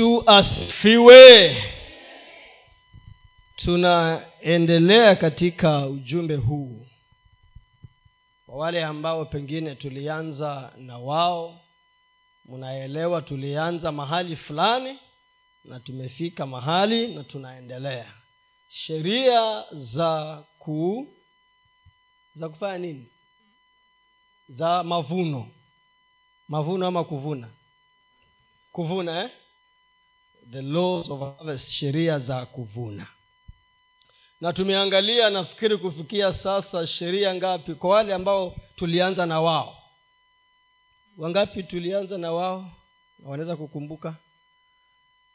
[0.00, 1.56] yesu asifiwe.
[3.56, 6.86] Tunaendelea katika ujumbe huu.
[8.46, 11.60] Kwa wale ambao pengine tulianza na wao
[12.44, 14.98] mnaelewa tulianza mahali fulani
[15.64, 18.12] na tumefika mahali na tunaendelea.
[18.68, 21.08] Sheria za ku
[22.34, 23.08] za kufanya nini?
[24.48, 25.50] Za mavuno.
[26.48, 27.48] Mavuno ama kuvuna?
[28.72, 29.30] Kuvuna eh?
[30.50, 33.06] The laws of harvest sheria za kuvuna.
[34.40, 39.76] Na tumeangalia nafikiri kufikia sasa sheria ngapi kwa wale ambao tulianza na wao.
[41.18, 42.70] Wangapi tulianza na wao?
[43.24, 44.14] Wanaweza kukumbuka?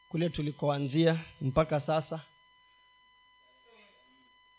[0.08, 2.20] Kule tulikoanzia mpaka sasa?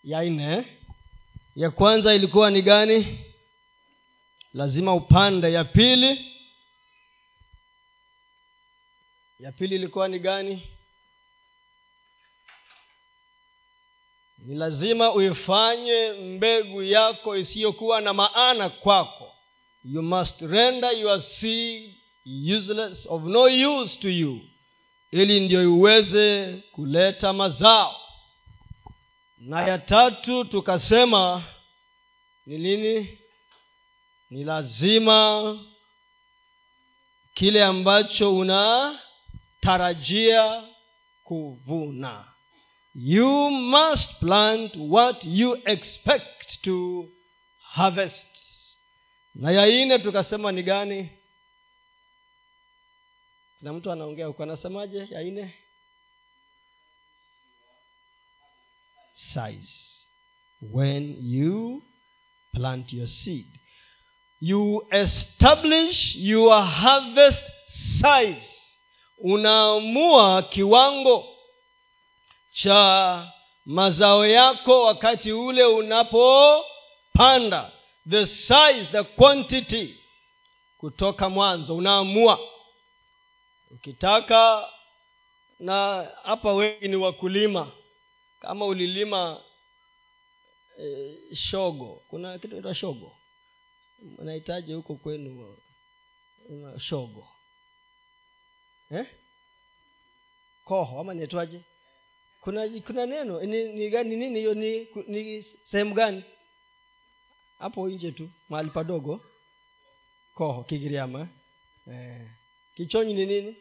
[0.03, 0.66] Ya nne
[1.55, 3.19] ya kwanza ilikuwa ni gani?
[4.53, 6.31] Lazima upande ya pili
[9.39, 10.61] ya pili ilikuwa ni gani?
[14.38, 19.33] Ni lazima uifanye mbegu yako isiyokuwa na maana kwako.
[19.85, 21.94] You must render your seed
[22.57, 23.44] useless of no
[23.81, 24.41] use to you
[25.11, 27.95] ili ndio iweze kuleta mazao.
[29.38, 31.44] Na ya tatu tukasema
[32.45, 33.17] ni nini?
[34.29, 35.59] Ni lazima
[37.33, 38.38] kile ambacho
[39.63, 40.63] unatarajia
[41.23, 42.25] kuvuna.
[42.95, 47.09] You must plant what you expect to
[47.61, 48.28] harvest.
[49.35, 51.09] Na ya ine tukasema ni gani?
[53.59, 55.08] Kuna mtu anaongea huko anasemaje?
[55.11, 55.53] Ya ine
[59.13, 59.83] size.
[60.61, 61.83] When you
[62.53, 63.45] plant your seed
[64.41, 67.44] you establish your harvest
[67.75, 68.56] size
[69.17, 71.37] unaamua kiwango
[72.53, 73.31] cha
[73.65, 77.71] mazao yako wakati ule unapopanda.
[78.09, 80.00] The size the quantity
[80.77, 82.39] kutoka mwanzo unaamua.
[83.72, 84.69] Ukitaka
[85.59, 87.72] na hapa wengi ni wakulima.
[88.39, 89.41] Kama ulilima
[90.81, 93.17] e, shogo kuna kitu naitwa shogo.
[94.17, 95.57] Unahitaji huko kwenu
[96.79, 97.27] shogo
[98.92, 99.06] eh?
[100.66, 101.62] koho ama naitwaje
[102.42, 106.24] kuna kuna neno ni, ni gani nini hiyo ni, ni sehemu gani?
[107.59, 109.22] Hapo nje tu mahali padogo.
[110.34, 111.28] Koho kigiriama
[111.92, 112.28] eh.
[112.75, 113.56] kichonyi ni nini?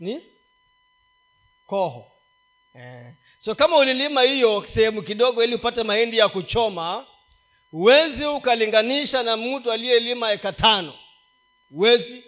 [0.00, 0.20] Ni?
[1.66, 2.10] Koho.
[2.74, 3.12] Eh.
[3.38, 7.06] so kama ulilima hiyo sehemu kidogo ili upate mahindi ya kuchoma
[7.70, 10.94] huwezi ukalinganisha na mtu aliyelima eka tano.
[11.70, 12.24] Huwezi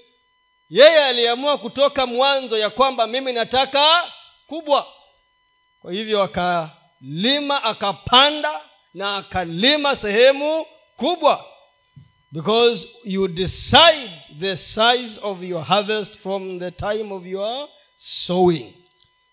[0.70, 4.12] yeye aliamua kutoka mwanzo ya kwamba mimi nataka
[4.46, 4.86] kubwa.
[5.82, 8.60] Kwa hivyo akalima akapanda
[8.94, 10.66] na akalima sehemu
[10.96, 11.44] kubwa.
[12.32, 18.74] Because you decide the size of your harvest from the time of your sowing.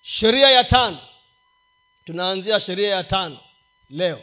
[0.01, 0.99] Sheria ya tano.
[2.05, 3.39] Tunaanzia sheria ya tano.
[3.89, 4.21] Leo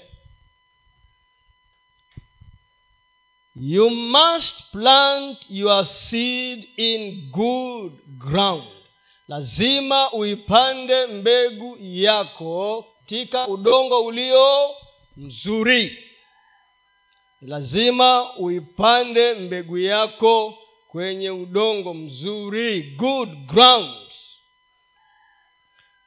[3.60, 8.65] you must plant your seed in good ground.
[9.28, 14.70] Lazima uipande mbegu yako katika udongo ulio
[15.16, 15.99] mzuri.
[17.41, 23.94] Lazima uipande mbegu yako kwenye udongo mzuri good ground.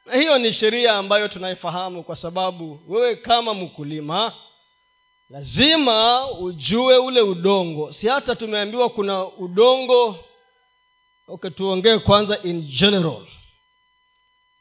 [0.06, 4.34] Na hiyo ni sheria ambayo tunaifahamu kwa sababu wewe kama mkulima
[5.34, 7.92] lazima ujue ule udongo.
[7.94, 10.20] Si hata tumeambiwa kuna udongo.
[11.28, 13.28] Okay tuongee kwanza in general.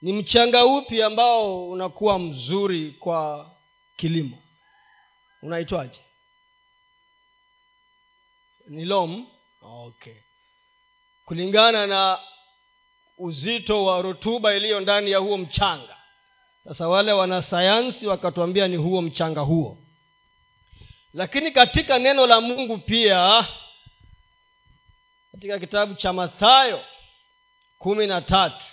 [0.03, 3.51] Ni mchanga upi ambao unakuwa mzuri kwa
[3.97, 4.39] kilimo?
[5.43, 6.01] Unaitwaje?
[8.69, 9.27] Ni lom
[9.63, 10.15] okay.
[11.25, 12.19] Kulingana na
[13.19, 15.97] uzito wa rutuba iliyo ndani ya huo mchanga.
[16.65, 19.82] Sasa wale wanasayansi wakatuambia ni huo mchanga huo
[21.15, 23.49] lakini katika neno la mungu pia
[25.33, 26.85] katika kitabu cha mathayo
[27.79, 28.67] kumi na tatu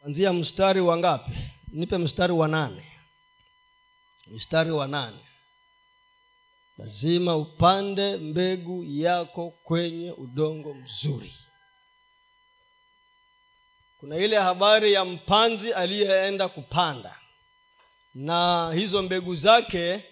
[0.00, 1.30] kwanzia mstari wa ngapi?
[1.68, 2.84] Nipe mstari wa nane.
[4.26, 5.18] Mstari wa nane.
[6.78, 11.34] Lazima upande mbegu yako kwenye udongo mzuri
[14.00, 17.18] kuna ile habari ya mpanzi aliyeenda kupanda.
[18.14, 20.04] Na hizo mbegu zake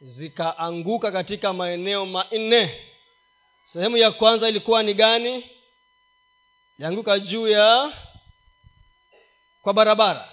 [0.00, 2.84] zikaanguka katika maeneo manne.
[3.64, 5.50] Sehemu ya kwanza ilikuwa ni gani?
[6.78, 7.92] Ilianguka juu ya
[9.62, 10.28] kwa barabara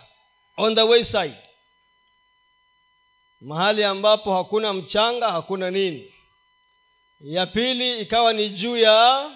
[0.57, 1.37] on the wayside
[3.41, 6.13] mahali ambapo hakuna mchanga hakuna nini.
[7.19, 9.31] Ya pili ikawa ni juu ya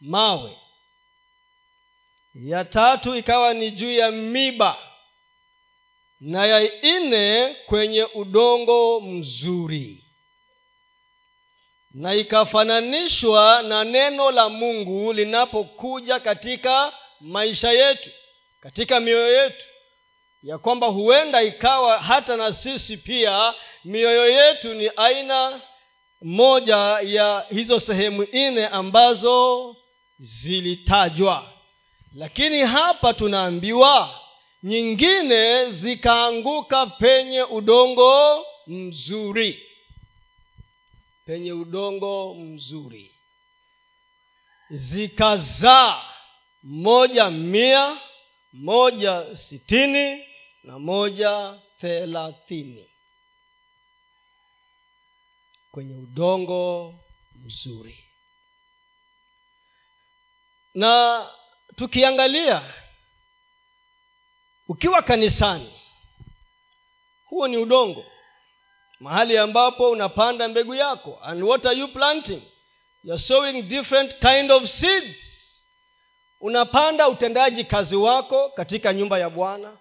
[0.00, 0.58] mawe
[2.44, 4.76] ya tatu ikawa ni juu ya miba
[6.20, 10.04] na ya nne kwenye udongo mzuri.
[11.94, 18.10] Na ikafananishwa na neno la mungu linapokuja katika maisha yetu
[18.60, 19.66] katika mioyo yetu
[20.42, 25.60] ya kwamba huenda ikawa hata na sisi pia mioyo yetu ni aina
[26.22, 29.76] moja ya hizo sehemu nne ambazo
[30.18, 31.52] zilitajwa
[32.14, 34.20] lakini hapa tunaambiwa
[34.62, 39.68] nyingine zikaanguka penye udongo mzuri.
[41.26, 43.14] Penye udongo mzuri.
[44.70, 46.04] Zikazaa
[46.62, 48.00] moja mia
[48.52, 50.24] moja sitini
[50.62, 52.90] na moja thelathini.
[55.70, 56.94] Kwenye udongo
[57.44, 58.04] mzuri.
[60.74, 61.26] Na
[61.78, 62.62] tukiangalia
[64.68, 65.72] ukiwa kanisani
[67.24, 68.04] huo ni udongo
[69.00, 72.42] mahali ambapo unapanda mbegu yako and what are you planting?
[73.04, 75.18] You're sowing different kind of seeds.
[76.40, 79.76] Unapanda utendaji kazi wako katika nyumba ya bwana.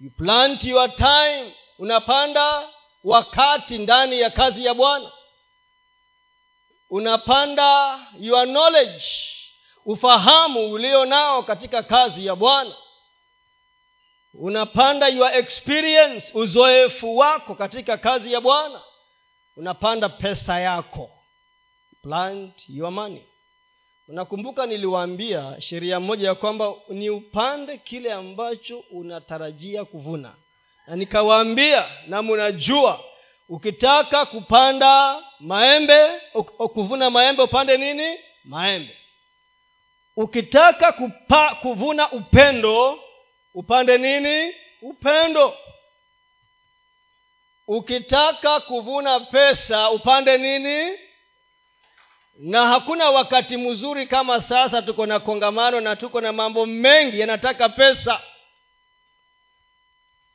[0.00, 1.54] You plant your time.
[1.78, 2.68] Unapanda
[3.04, 5.12] wakati ndani ya kazi ya bwana.
[6.90, 9.04] Unapanda your knowledge
[9.86, 12.74] ufahamu ulio nao katika kazi ya bwana.
[14.34, 18.80] Unapanda your experience uzoefu wako katika kazi ya bwana.
[19.56, 21.10] Unapanda pesa yako.
[22.02, 23.22] Plant your money.
[24.08, 30.34] Unakumbuka niliwaambia sheria moja ya kwamba ni upande kile ambacho unatarajia kuvuna.
[30.86, 33.04] Na nikawaambia na mnajua
[33.48, 36.20] ukitaka kupanda maembe
[36.74, 38.18] kuvuna maembe upande nini?
[38.44, 38.96] Maembe
[40.24, 42.98] ukitaka kupa, kuvuna upendo
[43.54, 44.54] upande nini?
[44.82, 45.54] Upendo.
[47.68, 50.98] Ukitaka kuvuna pesa upande nini?
[52.38, 57.68] Na hakuna wakati mzuri kama sasa tuko na kongamano na tuko na mambo mengi yanataka
[57.68, 58.20] pesa.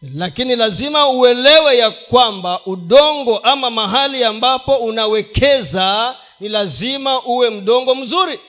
[0.01, 8.39] Lakini lazima uelewe ya kwamba udongo ama mahali ambapo unawekeza ni lazima uwe mdongo mzuri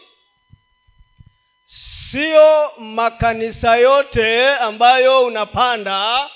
[2.16, 6.30] sio makanisa yote ambayo unapanda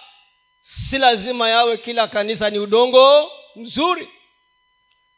[0.61, 4.09] si lazima yawe kila kanisa ni udongo mzuri.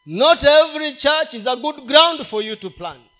[0.07, 3.11] Not every church is a good ground for you to plant.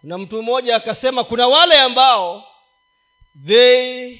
[0.00, 2.44] Kuna mtu mmoja akasema kuna wale ambao
[3.46, 4.18] they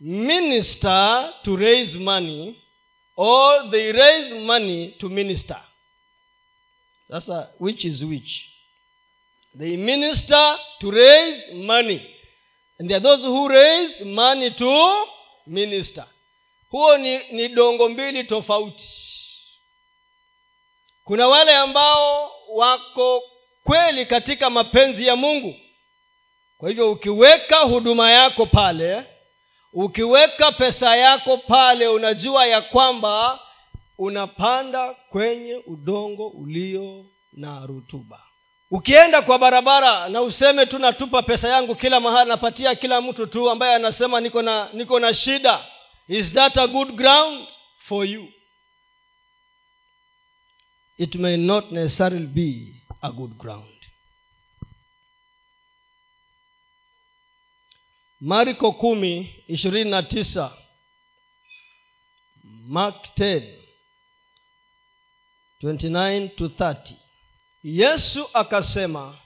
[0.00, 2.62] minister to raise money
[3.16, 5.60] or they raise money to minister
[7.12, 8.48] sasa which is which?
[9.58, 12.00] They minister to raise money.
[12.78, 15.04] And there are those who raise money to
[15.46, 16.06] minister.
[16.70, 18.88] Huo ni, ni dongo mbili tofauti.
[21.04, 23.22] Kuna wale ambao wako
[23.64, 25.54] kweli katika mapenzi ya mungu.
[26.58, 29.04] Kwa hivyo ukiweka huduma yako pale
[29.72, 33.40] ukiweka pesa yako pale unajua ya kwamba
[34.02, 38.20] unapanda kwenye udongo ulio na rutuba.
[38.70, 43.50] Ukienda kwa barabara na useme tu natupa pesa yangu kila mahali napatia kila mtu tu
[43.50, 45.66] ambaye anasema niko na niko na shida
[46.08, 48.28] is that a good ground for you?
[50.98, 53.68] It may not necessarily be a good ground.
[58.20, 60.52] Marko kumi ishirini na tisa
[62.44, 63.61] mark 10
[65.62, 66.76] 29 to 30
[67.64, 69.16] yesu akasema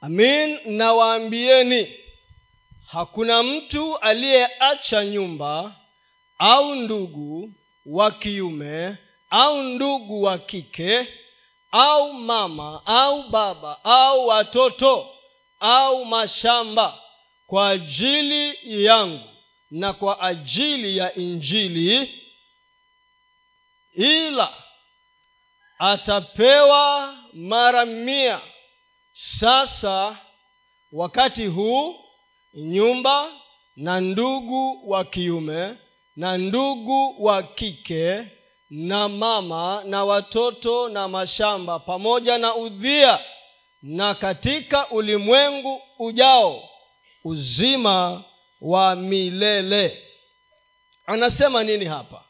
[0.00, 1.94] amin nawaambieni
[2.86, 5.76] hakuna mtu aliyeacha nyumba
[6.38, 7.52] au ndugu
[7.86, 8.96] wa kiume
[9.30, 11.08] au ndugu wa kike
[11.72, 15.08] au mama au baba au watoto
[15.60, 16.98] au mashamba
[17.46, 19.28] kwa ajili yangu
[19.70, 22.14] na kwa ajili ya injili
[23.92, 24.54] ila
[25.80, 28.40] atapewa mara mia.
[29.12, 30.18] Sasa
[30.92, 31.94] wakati huu
[32.54, 33.28] nyumba
[33.76, 35.74] na ndugu wa kiume
[36.16, 38.24] na ndugu wa kike
[38.70, 43.18] na mama na watoto na mashamba pamoja na udhia
[43.82, 46.68] na katika ulimwengu ujao
[47.24, 48.24] uzima
[48.60, 50.02] wa milele.
[51.06, 52.24] Anasema nini hapa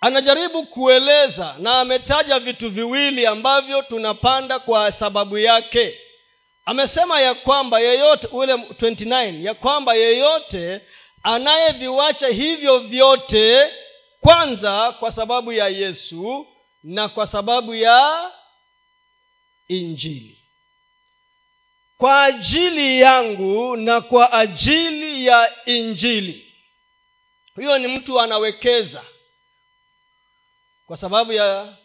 [0.00, 5.98] anajaribu kueleza na ametaja vitu viwili ambavyo tunapanda kwa sababu yake.
[6.64, 10.80] Amesema ya kwamba yeyote ule 29 ya kwamba yeyote
[11.22, 13.70] anayeviwacha hivyo vyote
[14.20, 16.46] kwanza kwa sababu ya yesu
[16.82, 18.30] na kwa sababu ya
[19.68, 20.36] injili.
[21.98, 26.52] Kwa ajili yangu na kwa ajili ya injili.
[27.54, 29.02] Huyo ni mtu anawekeza
[30.90, 31.76] kwa sababu ya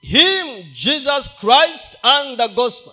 [0.00, 2.92] him jesus christ and the gospel.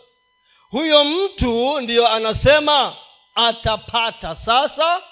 [0.70, 2.98] Huyo mtu ndiyo anasema
[3.36, 5.04] atapata sasa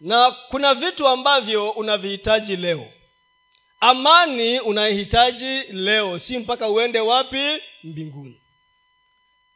[0.00, 2.92] na kuna vitu ambavyo unavihitaji leo.
[3.80, 7.62] Amani unaihitaji leo si mpaka uende wapi?
[7.84, 8.40] Mbinguni.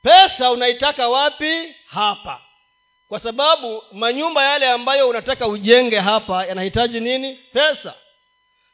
[0.02, 1.74] Pesa unaitaka wapi?
[1.86, 2.40] Hapa.
[3.08, 7.34] Kwa sababu manyumba yale ambayo unataka ujenge hapa yanahitaji nini?
[7.52, 7.94] Pesa.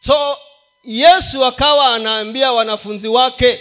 [0.01, 0.39] So
[0.85, 3.61] yesu akawa anaambia wanafunzi wake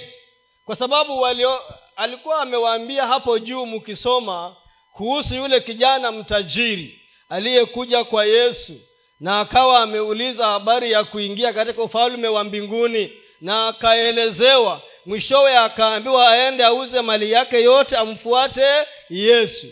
[0.65, 1.59] kwa sababu walio
[1.95, 4.55] alikuwa amewaambia hapo juu mkisoma
[4.93, 8.73] kuhusu yule kijana mtajiri aliyekuja kwa yesu
[9.19, 13.11] na akawa ameuliza habari ya kuingia katika ufalme wa mbinguni
[13.41, 14.81] na akaelezewa.
[15.05, 18.67] Mwishowe akaambiwa aende auze mali yake yote amfuate
[19.09, 19.67] yesu.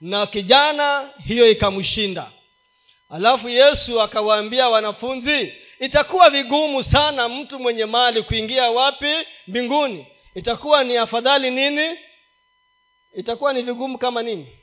[0.00, 2.30] Na kijana hiyo ikamshinda.
[3.10, 9.14] Alafu yesu akawaambia wanafunzi itakuwa vigumu sana mtu mwenye mali kuingia wapi?
[9.46, 10.06] Mbinguni.
[10.34, 11.98] Itakuwa ni afadhali nini?
[13.12, 14.58] Itakuwa ni vigumu kama nini?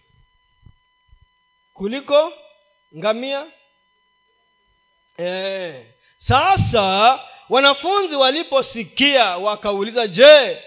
[1.74, 2.34] Kuliko
[2.98, 3.46] ngamia?
[5.20, 5.86] E,
[6.18, 7.20] sasa
[7.50, 10.62] wanafunzi waliposikia wakauliza je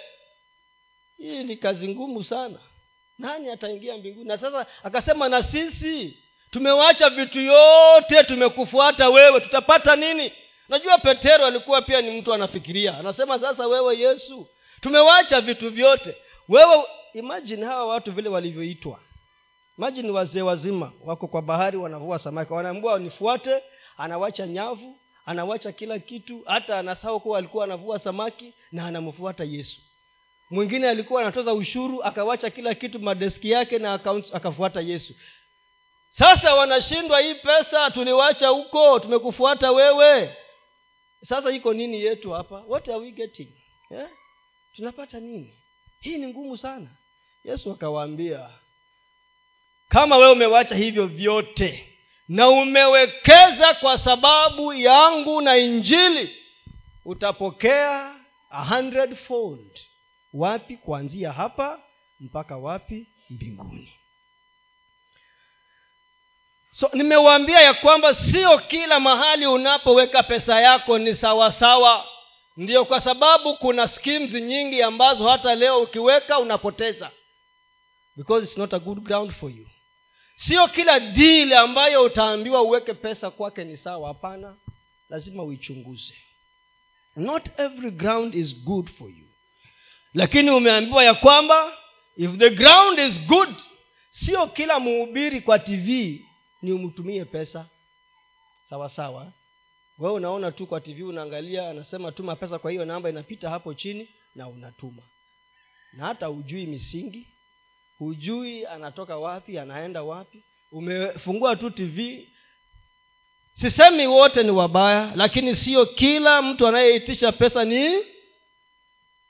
[1.19, 2.59] hii ni kazi ngumu sana.
[3.19, 4.29] Nani ataingia mbinguni?
[4.29, 6.19] Na sasa akasema na sisi
[6.51, 9.41] tumewacha vitu yote tumekufuata wewe.
[9.41, 10.33] Tutapata nini
[10.71, 12.99] najua petero alikuwa pia ni mtu anafikiria.
[12.99, 14.49] Anasema sasa wewe yesu
[14.81, 16.17] tumewacha vitu vyote.
[16.49, 16.85] Wewe
[17.15, 19.01] imajini hawa watu vile walivyoitwa.
[19.79, 22.53] Imajini wazee wazima wako kwa bahari wanavua samaki.
[22.53, 23.63] Wanaambua nifuate
[23.97, 24.97] anawacha nyavu
[25.27, 29.81] anawacha kila kitu hata anasahau kuwa alikuwa anavua samaki na anamfuata yesu.
[30.51, 33.93] Mwingine alikuwa anatoza ushuru akawacha kila kitu madeski yake na
[34.33, 35.15] akafuata yesu.
[36.11, 40.37] Sasa wanashindwa hii pesa tuliwacha huko tumekufuata wewe
[41.23, 42.65] sasa iko nini yetu hapa?
[42.69, 43.49] What are we getting?
[43.91, 44.11] Yeah?
[44.77, 45.55] tunapata nini?
[46.01, 46.87] Hii ni ngumu sana.
[47.45, 48.51] Yesu akawaambia
[49.89, 51.87] kama wewe umewacha hivyo vyote
[52.29, 56.37] na umewekeza kwa sababu yangu na injili
[57.05, 58.15] utapokea
[58.51, 59.79] a hundredfold.
[60.33, 60.77] Wapi?
[60.77, 61.81] Kuanzia hapa
[62.21, 63.07] mpaka wapi?
[63.31, 63.70] Mbinguni
[66.73, 72.07] so nimewaambia ya kwamba sio kila mahali unapoweka pesa yako ni sawasawa
[72.57, 77.11] ndiyo kwa sababu kuna schemes nyingi ambazo hata leo ukiweka unapoteza.
[78.17, 79.67] Because it's not a good ground for you.
[80.37, 84.09] Sio kila dili ambayo utaambiwa uweke pesa kwake ni sawa.
[84.09, 84.57] Hapana.
[85.09, 86.15] Lazima uichunguze
[87.17, 89.27] not every ground is good for you.
[90.15, 91.73] Lakini umeambiwa ya kwamba
[92.17, 93.55] if the ground is good
[94.11, 96.21] sio kila muhubiri kwa tv
[96.63, 97.67] ni umtumie pesa.
[98.69, 99.33] Sawa sawa.
[99.99, 104.09] Wewe unaona tu kwa tv unaangalia anasema tuma pesa kwa hiyo namba inapita hapo chini
[104.35, 105.03] na unatuma.
[105.93, 107.27] Na hata hujui misingi
[107.99, 110.43] hujui anatoka wapi anaenda wapi.
[110.73, 112.29] Umefungua tu tv
[113.53, 117.89] sisemi wote ni wabaya lakini sio kila mtu anayeitisha pesa ni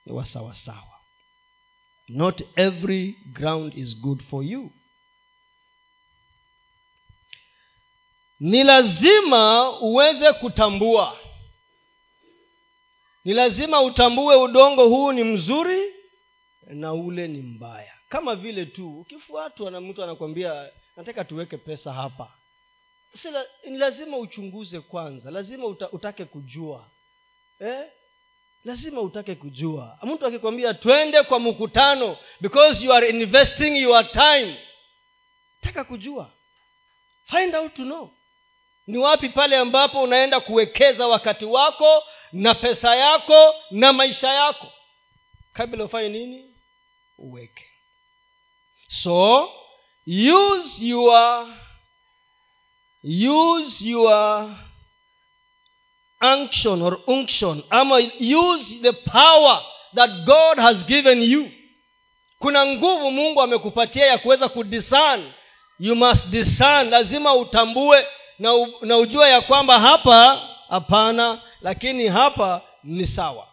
[0.06, 1.00] ni wasawasawa.
[2.08, 4.70] Not every ground is good for you
[8.40, 11.18] ni lazima uweze kutambua.
[13.24, 15.94] Ni lazima utambue udongo huu ni mzuri
[16.66, 17.92] na ule ni mbaya.
[18.08, 22.32] Kama vile tu ukifuatwa na mtu anakwambia nataka tuweke pesa hapa.
[23.14, 25.30] Sila, ni lazima uchunguze kwanza.
[25.30, 26.86] Lazima uta, utake kujua.
[27.60, 27.84] Eh?
[28.64, 29.98] lazima utake kujua.
[30.02, 34.56] Mtu akikwambia twende kwa mkutano because you are investing your time.
[35.60, 36.30] Taka kujua.
[37.26, 38.10] Find out to know
[38.90, 44.66] ni wapi pale ambapo unaenda kuwekeza wakati wako na pesa yako na maisha yako?
[45.52, 46.54] Kabla ufanye nini?
[47.18, 47.66] Uweke.
[48.88, 49.50] So
[50.06, 51.46] use your
[53.04, 54.50] use your
[56.22, 59.62] unction or unction ama use the power
[59.94, 61.50] that god has given you.
[62.38, 65.32] Kuna nguvu mungu amekupatia ya kuweza kudisan
[65.78, 68.06] you must disan lazima utambue
[68.40, 73.48] na, na ujua ya kwamba hapa hapana lakini hapa ni sawa.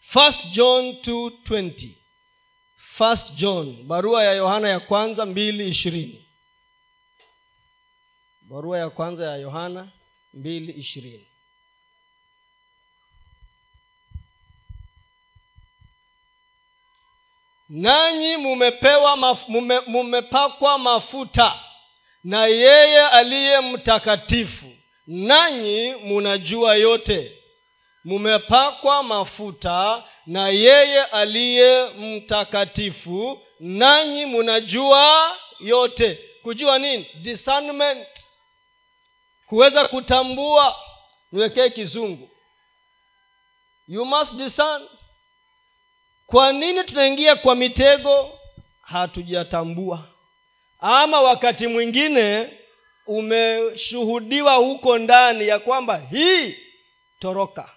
[0.00, 1.90] First john 220
[2.76, 6.26] first john barua ya yohana ya kwanza mbili ishirini.
[8.42, 9.88] Barua ya kwanza ya yohana
[10.34, 11.26] mbili ishirini.
[17.68, 21.60] Nanyi mumepewa maf, mume, mumepakwa mafuta
[22.24, 24.66] na yeye aliye mtakatifu
[25.06, 27.36] nanyi munajua yote.
[28.04, 36.18] Mumepakwa mafuta na yeye aliye mtakatifu nanyi munajua yote.
[36.42, 37.06] Kujua nini?
[37.14, 38.08] Discernment.
[39.46, 40.76] Kuweza kutambua.
[41.32, 42.30] Niwekee kizungu.
[43.88, 44.88] You must discern.
[46.26, 48.38] Kwa nini tunaingia kwa mitego?
[48.82, 50.04] Hatujatambua
[50.80, 52.52] ama wakati mwingine
[53.06, 56.56] umeshuhudiwa huko ndani ya kwamba hii
[57.18, 57.70] toroka.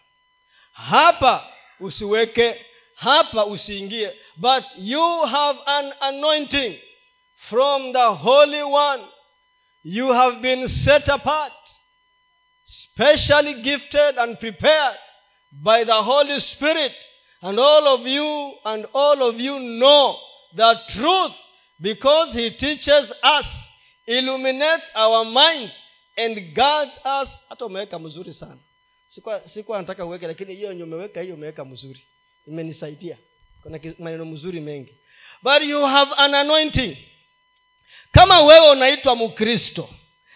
[0.74, 1.48] Hapa
[1.80, 4.12] usiweke hapa usiingie.
[4.38, 6.80] But you have an anointing
[7.36, 9.04] from the holy one.
[9.84, 11.54] You have been set apart
[12.66, 14.98] specially gifted and prepared
[15.52, 16.94] by the holy spirit.
[17.42, 20.16] And all of you and all of you know
[20.56, 21.34] the truth
[21.84, 23.46] because he teaches us
[24.08, 25.74] illuminates our minds
[26.18, 27.30] and guards us.
[27.50, 28.58] Hata umeweka mzuri sana.
[29.08, 32.02] Sikuwa sikuwa nataka uweke lakini hiyo enye umeweka hiyo umeweka mzuri.
[32.48, 33.18] Imenisaidia.
[33.64, 34.94] Kuna maneno mzuri mengi.
[35.42, 36.98] But you have an anointing.
[38.12, 39.90] Kama wewe unaitwa mkristo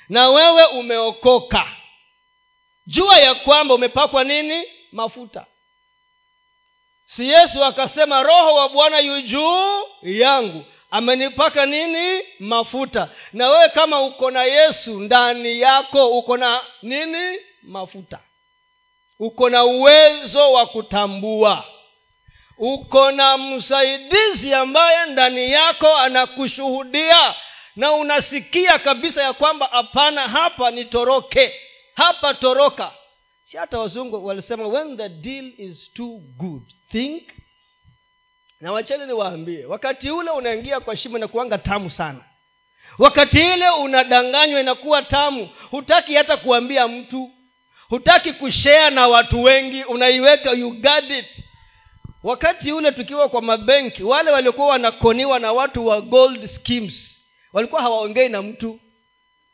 [0.09, 1.71] na wewe umeokoka
[2.87, 4.63] jua ya kwamba umepakwa nini?
[4.91, 5.45] Mafuta.
[7.05, 12.23] Si yesu akasema roho wa bwana yu juu yangu amenipaka nini?
[12.39, 13.09] Mafuta.
[13.33, 17.37] Na wewe kama uko na yesu ndani yako uko na nini?
[17.63, 18.19] Mafuta.
[19.19, 21.63] Uko na uwezo wa kutambua.
[22.57, 27.35] Uko na msaidizi ambaye ndani yako anakushuhudia
[27.75, 31.53] na unasikia kabisa ya kwamba hapana hapa nitoroke.
[31.95, 32.91] Hapa toroka.
[33.45, 37.23] Si hata wazungu walisema when the deal is too good think
[38.61, 42.19] na wacheni niwaambie wakati ule unaingia kwa shimo inakuanga tamu sana.
[42.99, 47.31] Wakati ile unadanganywa inakuwa tamu hutaki hata kuambia mtu.
[47.89, 51.43] Hutaki kushea na watu wengi unaiweka you guard it.
[52.23, 57.19] Wakati ule tukiwa kwa mabenki wale waliokuwa wanakoniwa na watu wa gold schemes
[57.53, 58.79] walikuwa hawaongei na mtu.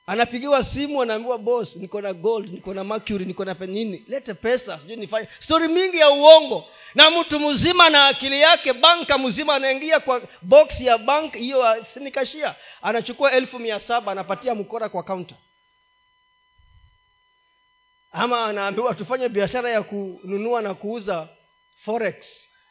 [0.08, 4.06] Anapigiwa simu anaambiwa bos niko na gold niko na mercury niko na nini?
[4.08, 5.28] Lete pesa sijui nifanye.
[5.40, 10.82] Stori mingi ya uongo na mtu mzima na akili yake banka mzima anaingia kwa box
[10.82, 15.36] ya bank hiyo sinikashia anachukua elfu mia saba anapatia mkora kwa kaunta
[18.12, 21.28] ama anaambiwa tufanye biashara ya kununua na kuuza
[21.86, 22.16] forex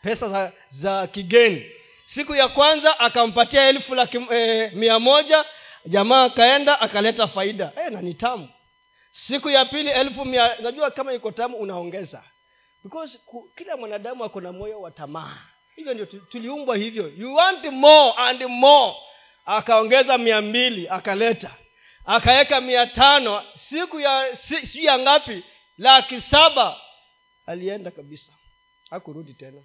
[0.03, 1.67] pesa za, za kigeni.
[2.07, 5.45] Siku ya kwanza akampatia elfu laki e, mia moja
[5.87, 7.73] jamaa akaenda akaleta faida.
[7.87, 8.49] E, na ni tamu.
[9.11, 12.23] Siku ya pili elfu mia najua kama iko tamu unaongeza
[12.83, 15.39] because ku, kila mwanadamu ako na moyo wa tamaa.
[15.77, 17.09] Hivyo ndio tuliumbwa hivyo.
[17.09, 18.95] You want more and more.
[19.47, 21.57] Akaongeza mia mbili akaleta.
[22.05, 23.43] Akaweka mia tano.
[23.57, 25.45] Siku ya si, si ya ngapi?
[25.79, 26.81] Laki saba.
[27.47, 28.33] Alienda kabisa.
[28.91, 29.63] Hakurudi tena.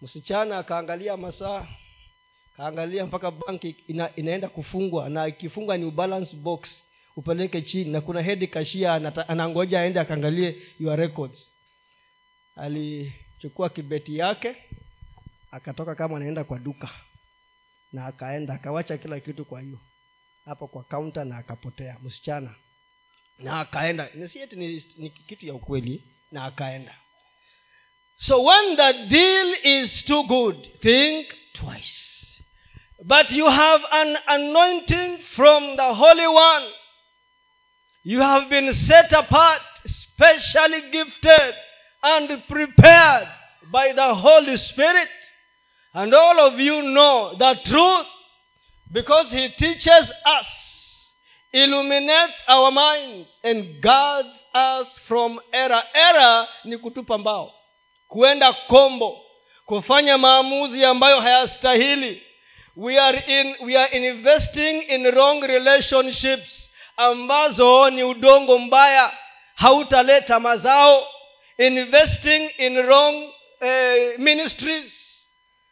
[0.00, 1.66] Msichana akaangalia masaa.
[2.56, 5.08] Kaangalia mpaka banki ina, inaenda kufungwa.
[5.08, 6.84] Na ikifungwa ni balance box
[7.18, 7.90] upeleke chini.
[7.90, 8.94] Na kuna hedi kashia
[9.28, 11.52] anangoja aende akaangalie your records.
[12.56, 14.56] Alichukua kibeti yake
[15.50, 16.90] akatoka kama anaenda kwa duka.
[17.92, 19.78] Na akaenda akawacha kila kitu kwa hiyo.
[20.44, 22.54] Hapo kwa kaunta na akapotea msichana.
[23.38, 24.08] Na akaenda.
[24.14, 26.02] Nisieti ni, ni kitu ya ukweli
[26.32, 26.94] na akaenda.
[28.16, 32.04] So when the deal is too good think twice.
[33.04, 36.66] But you have an anointing from the holy one
[38.04, 41.54] you have been set apart specially gifted
[42.02, 43.28] and prepared
[43.72, 45.08] by the holy spirit.
[45.94, 48.06] And all of you know the truth
[48.92, 50.46] because he teaches us
[51.52, 55.82] illuminates our minds and guards us from error.
[55.94, 57.54] Error ni kutupa mbao
[58.08, 59.20] kuenda kombo
[59.66, 62.22] kufanya maamuzi ambayo hayastahili.
[62.76, 66.67] We are, in, we are investing in wrong relationships
[66.98, 69.18] ambazo ni udongo mbaya
[69.54, 71.06] hautaleta mazao
[71.58, 74.94] investing in wrong eh, ministries.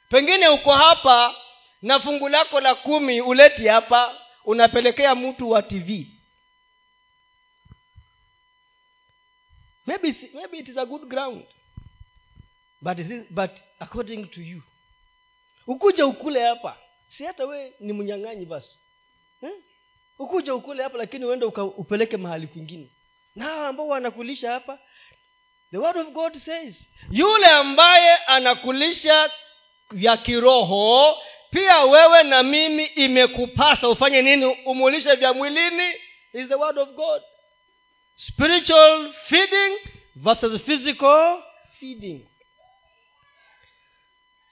[0.09, 1.35] Pengine uko hapa
[1.83, 6.07] na fungu lako la kumi uleti hapa unapelekea mtu wa tv
[9.87, 11.45] maybe, maybe it is a good ground
[12.81, 14.63] but, is but according to you
[15.67, 16.77] ukuja ukule hapa.
[17.09, 18.79] Si hata we ni mnyang'anyi basi.
[19.43, 19.51] Eh?
[20.19, 21.45] Ukuja ukule hapa lakini uende
[21.77, 22.91] upeleke mahali kwingine.
[23.35, 24.79] Na hawa ambao wanakulisha hapa
[25.71, 29.31] the word of god says yule ambaye anakulisha
[29.91, 31.17] vya kiroho
[31.51, 34.45] pia wewe na mimi imekupasa ufanye nini?
[34.65, 35.93] Umulishe vya mwilini
[36.33, 37.23] is the word of god.
[38.17, 39.79] Spiritual feeding
[40.17, 41.43] versus physical
[41.81, 42.27] feeding.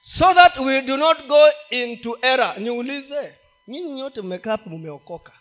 [0.01, 2.55] So that we do not go into error.
[2.59, 3.35] Niulize
[3.67, 5.31] nyinyi nyote mmekaa hapo mmeokoka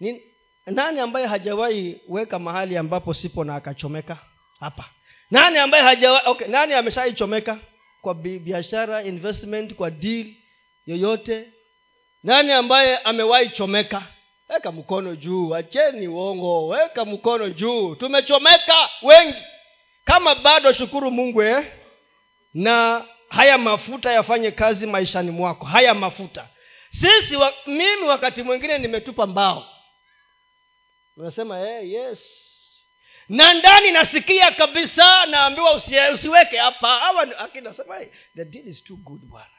[0.00, 0.22] Ni-
[0.66, 4.18] nani ambaye hajawahi weka mahali ambapo sipo na akachomeka?
[4.60, 4.84] Hapa.
[5.30, 7.58] Nani ambaye hajawahi okay, nani ameshaichomeka
[8.02, 10.26] kwa bi- biashara investment kwa deal
[10.86, 11.48] yoyote.
[12.22, 14.02] Nani ambaye amewahi chomeka?
[14.48, 17.94] Weka mkono juu acheni uongo weka mkono juu.
[17.94, 19.42] Tumechomeka wengi.
[20.04, 21.66] Kama bado shukuru mungu eh?
[22.54, 25.66] na haya mafuta yafanye kazi maishani mwako.
[25.66, 26.48] Haya mafuta.
[26.90, 29.66] Sisi wa, mimi wakati mwingine nimetupa mbao
[31.18, 32.44] unasema hey, yes.
[33.28, 35.74] Na ndani nasikia kabisa naambiwa
[36.12, 37.02] usiweke hapa.
[37.02, 39.50] Awa akinasema hey, the deal is too good bwana.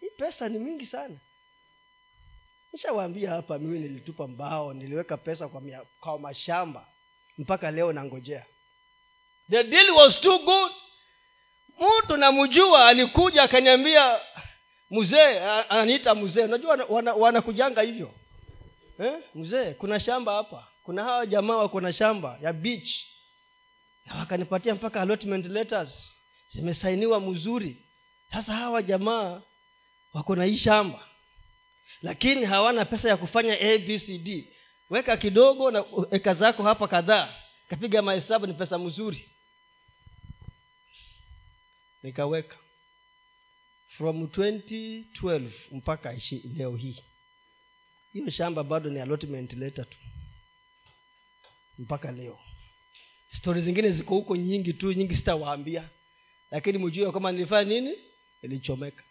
[0.00, 1.16] Hii pesa ni mingi sana.
[2.72, 6.86] Nishawaambia hapa mimi nilitupa mbao niliweka pesa kwa, mia, kwa mashamba
[7.38, 8.46] mpaka leo nangojea.
[9.50, 10.72] The deal was too good.
[12.04, 14.20] Mtu namjua alikuja akaniambia
[14.90, 16.42] mzee ananiita mzee.
[16.44, 18.14] Unajua wana- wana- wanakujanga hivyo.
[19.00, 19.12] Eh?
[19.34, 23.04] mzee kuna shamba hapa kuna hawa jamaa wako na shamba ya beach.
[24.06, 26.14] Na wakanipatia mpaka allotment letters.
[26.50, 27.76] Zimesainiwa mzuri.
[28.32, 29.42] Sasa hawa jamaa
[30.12, 31.08] wako na hii shamba.
[32.02, 34.44] Lakini hawana pesa ya kufanya abcd
[34.90, 37.34] weka kidogo na eka zako hapa kadhaa.
[37.68, 39.28] Kapiga mahesabu ni pesa mzuri.
[42.02, 42.56] Nikaweka.
[43.88, 46.16] From 2012 mpaka
[46.54, 47.04] leo hii.
[48.12, 49.96] Hiyo shamba bado ni allotment letter tu
[51.78, 52.38] mpaka leo.
[53.30, 55.84] Stori zingine ziko huko nyingi tu nyingi sitawaambia.
[56.50, 57.94] Lakini mjue kwamba nilifanya nini?
[58.42, 59.02] Ilichomeka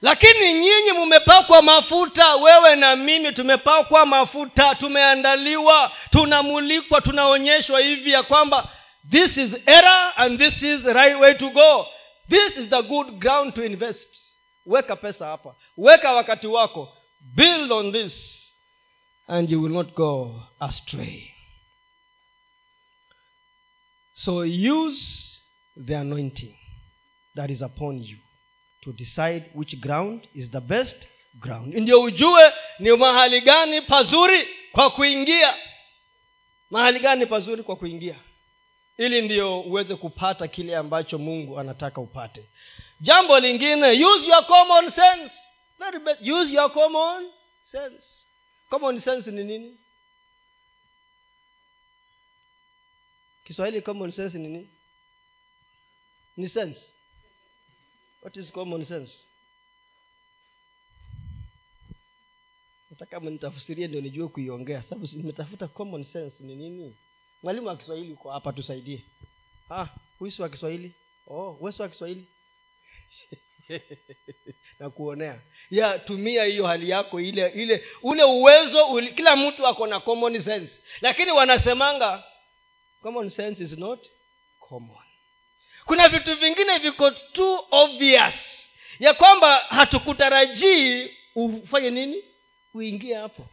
[0.00, 8.72] lakini nyinyi mumepakwa mafuta wewe na mimi tumepakwa mafuta tumeandaliwa tunamulikwa tunaonyeshwa hivi ya kwamba
[9.10, 11.86] this is error and this is right way to go.
[12.28, 14.08] This is the good ground to invest.
[14.66, 15.54] Weka pesa hapa.
[15.76, 16.96] Weka wakati wako.
[17.20, 18.41] Build on this
[19.28, 21.28] and you will not go astray.
[24.14, 25.40] So use
[25.76, 26.54] the anointing
[27.34, 28.16] that is upon you
[28.84, 30.96] to decide which ground is the best
[31.40, 31.74] ground.
[31.74, 35.54] Ndio ujue ni mahali gani pazuri kwa kuingia.
[36.70, 38.16] Mahali gani pazuri kwa kuingia.
[38.98, 42.44] Ili ndio uweze kupata kile ambacho mungu anataka upate.
[43.00, 45.34] Jambo lingine use your common sense.
[45.78, 46.20] Very best.
[46.28, 47.24] use your common
[47.62, 48.06] sense
[48.72, 49.76] common sense ni nini?
[53.44, 54.68] Kiswahili common sense ni nini?
[56.36, 56.80] Ni sense.
[58.22, 59.12] What is common sense?
[62.90, 66.96] Nataka mnitafsirie ndio nijue kuiongea sababu nimetafuta common sense ni nini?
[67.42, 69.04] Mwalimu wa kiswahili uko hapa tusaidie.
[69.70, 70.92] Ah, huisi wa kiswahili?
[71.26, 72.26] Oh, wesi wa kiswahili
[74.80, 75.38] na kuonea.
[75.70, 80.40] Ya tumia hiyo hali yako ile ile ule uwezo uli, kila mtu ako na common
[80.40, 80.82] sense.
[81.00, 82.24] Lakini wanasemanga
[83.02, 84.06] common sense is not
[84.60, 84.96] common.
[85.84, 88.34] Kuna vitu vingine viko too obvious.
[88.98, 92.24] Ya kwamba hatukutarajii ufanye nini?
[92.74, 93.46] Uingie hapo.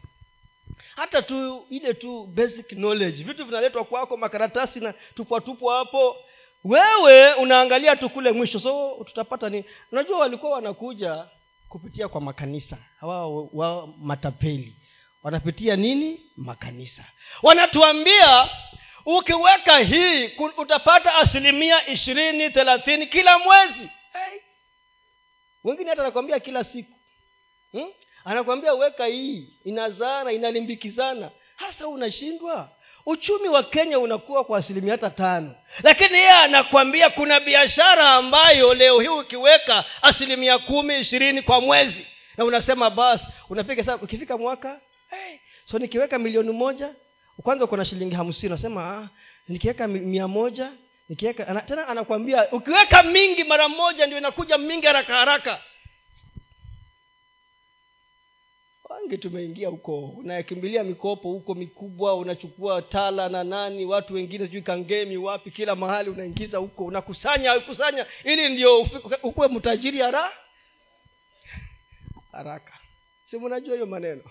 [0.95, 3.23] Hata tu ile tu basic knowledge.
[3.23, 6.17] Vitu vinaletwa kwako makaratasi na tupwatupwa hapo
[6.63, 11.25] wewe unaangalia tu kule mwisho so tutapata ni unajua walikuwa wanakuja
[11.69, 12.77] kupitia kwa makanisa.
[12.99, 14.75] Hawa wa matapeli.
[15.23, 16.21] Wanapitia nini?
[16.37, 17.03] Makanisa.
[17.43, 18.49] Wanatuambia
[19.05, 23.89] ukiweka hii utapata asilimia ishirini thelathini kila mwezi.
[24.13, 24.39] Hey.
[25.63, 26.99] wengine hata anakwambia kila siku.
[27.71, 27.89] Hmm?
[28.25, 31.31] anakwambia weka hii inazana inalimbikizana.
[31.55, 32.69] Hasa unashindwa
[33.05, 35.55] uchumi wa kenya unakuwa kwa asilimia hata tano.
[35.83, 42.05] Lakini yeye anakwambia kuna biashara ambayo leo hii ukiweka asilimia kumi ishirini kwa mwezi.
[42.37, 46.89] Na unasema basi unapiga sa ukifika mwaka hey, so nikiweka milioni moja
[47.43, 48.53] kwanza uko na shilingi hamsini.
[48.53, 49.07] Unasema ah,
[49.47, 50.71] nikiweka mia moja
[51.09, 55.61] nikiweka tena anakwambia ukiweka mingi mara moja ndio inakuja mingi haraka haraka
[58.99, 59.99] wangi tumeingia huko.
[59.99, 66.09] Unakimbilia mikopo huko mikubwa unachukua tala na nani watu wengine sijui kangemi wapi kila mahali
[66.09, 68.81] unaingiza huko unakusanya kusanya ili ndio
[69.23, 70.31] ukuwe mtajiri hara
[72.31, 72.73] haraka.
[73.29, 74.23] Si mnajua hiyo maneno?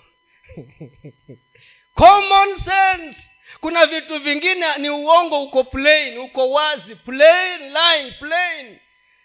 [1.94, 3.18] Common sense.
[3.60, 8.78] Kuna vitu vingine ni uongo uko plain uko wazi plain line plain.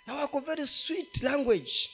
[0.08, 1.90] Na wako very sweet language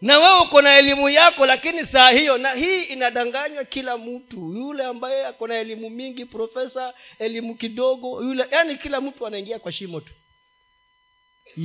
[0.00, 4.52] na wewe uko na elimu yako lakini saa hiyo na hii inadanganywa kila mtu.
[4.54, 9.72] Yule ambaye ako na elimu mingi profesa elimu kidogo yule yaani kila mtu anaingia kwa
[9.72, 10.12] shimo tu.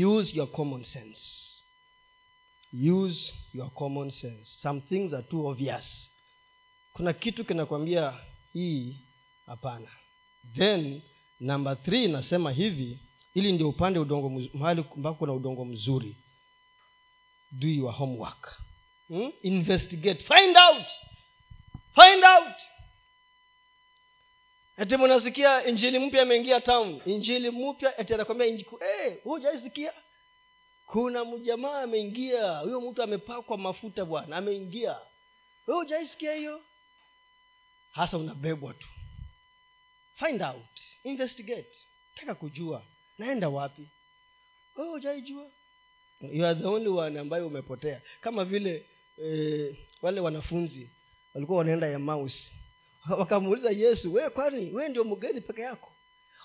[0.07, 1.21] Use your common sense.
[2.91, 4.45] Use your common sense.
[4.61, 6.11] Some things are too obvious.
[6.93, 8.13] Kuna kitu kinakwambia
[8.53, 8.95] hii
[9.45, 9.89] hapana.
[10.55, 11.01] Then
[11.39, 12.99] number three inasema hivi
[13.33, 16.15] ili ndio upande udongo mahali ambako kuna udongo mzuri
[17.51, 18.55] do your homework.
[19.07, 19.29] Hmm?
[19.41, 20.23] investigate.
[20.27, 20.88] Find out.
[21.95, 22.55] Find out.
[24.77, 27.01] Ati mnasikia injili mpya ameingia town.
[27.05, 29.93] Injili mpya ati anakwambia hey, hujaisikia?
[30.85, 32.57] Kuna mjamaa ameingia.
[32.59, 34.99] Huyo mtu amepakwa mafuta bwana ameingia.
[35.67, 36.62] We hujaisikia hiyo?
[37.91, 38.88] Hasa unabebwa tu.
[40.15, 40.79] Find out.
[41.03, 41.77] Investigate.
[42.15, 42.83] Taka kujua.
[43.17, 43.88] Naenda wapi?
[44.75, 45.51] We hujaijua
[46.21, 48.01] you are the only one ambayo umepotea.
[48.21, 48.86] Kama vile
[49.23, 50.89] eh, wale wanafunzi
[51.34, 52.51] walikuwa wanaenda ya maus
[53.19, 55.91] wakamuuliza yesu wewe kwani wewe ndio mgeni peke yako?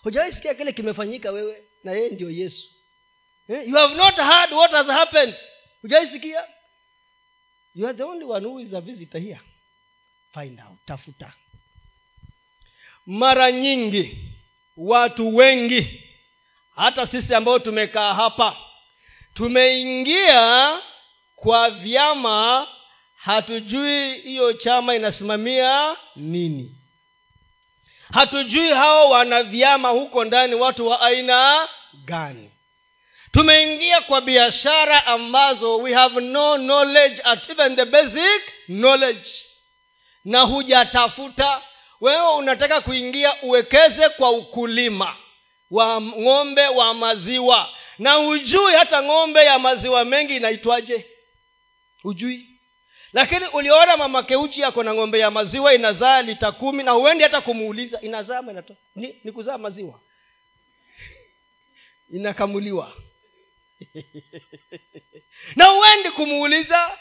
[0.03, 2.69] Hujawaisikia kile kimefanyika wewe na yeye ndio yesu?
[3.49, 3.69] Eh?
[3.69, 5.35] you have not heard what has happened.
[5.83, 6.45] Hujaisikia
[7.75, 9.41] you are the only one who is a visitor here.
[10.35, 11.33] Find out tafuta.
[13.07, 14.19] Mara nyingi
[14.77, 16.05] watu wengi
[16.77, 18.57] hata sisi ambao tumekaa hapa
[19.35, 20.79] tumeingia
[21.37, 22.67] kwa vyama
[23.17, 26.75] hatujui hiyo chama inasimamia nini.
[28.13, 31.69] Hatujui hao wana vyama huko ndani watu wa aina
[32.05, 32.51] gani.
[33.33, 39.29] Tumeingia kwa biashara ambazo we have no knowledge at even the basic knowledge.
[40.25, 41.63] Na hujatafuta.
[42.01, 45.17] Wewe unataka kuingia uwekeze kwa ukulima
[45.71, 47.69] wa ng'ombe wa maziwa
[47.99, 51.07] na ujui hata ng'ombe ya maziwa mengi inaitwaje?
[52.03, 52.55] Hujui
[53.15, 57.41] lakini uliona mama keuchi ako na ng'ombe ya maziwa inazaa lita kumi na huendi hata
[57.41, 58.77] kumuuliza inazaa inatoa?
[58.95, 60.01] Ni, ni kuzaa maziwa?
[62.17, 62.93] Inakamuliwa.
[65.57, 66.99] Na huendi kumuuliza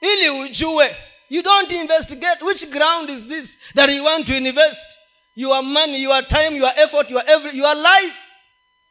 [0.00, 0.96] ili ujue
[1.30, 4.80] you don't investigate which ground is this that you want to invest?
[5.36, 8.16] Your money your time your effort your every your life.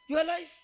[0.08, 0.55] Your life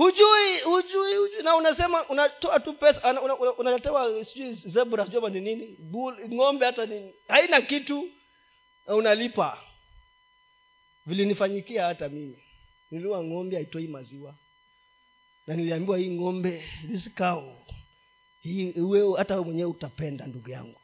[0.00, 1.42] hujui hujui hujui.
[1.42, 3.22] Na unasema unatoa tu pesa
[3.58, 5.78] unaletewa una, una sijui zebra sijui ni nini
[6.34, 7.14] ng'ombe hata nini.
[7.28, 8.10] Haina kitu
[8.86, 9.58] unalipa.
[11.06, 12.42] Vilinifanyikia hata mimi.
[12.90, 14.34] Niliwa ng'ombe haitoi maziwa.
[15.46, 17.10] Na niliambiwa hii ng'ombe this
[18.40, 20.80] hii wewe hata mwenyewe utapenda ndugu yangu.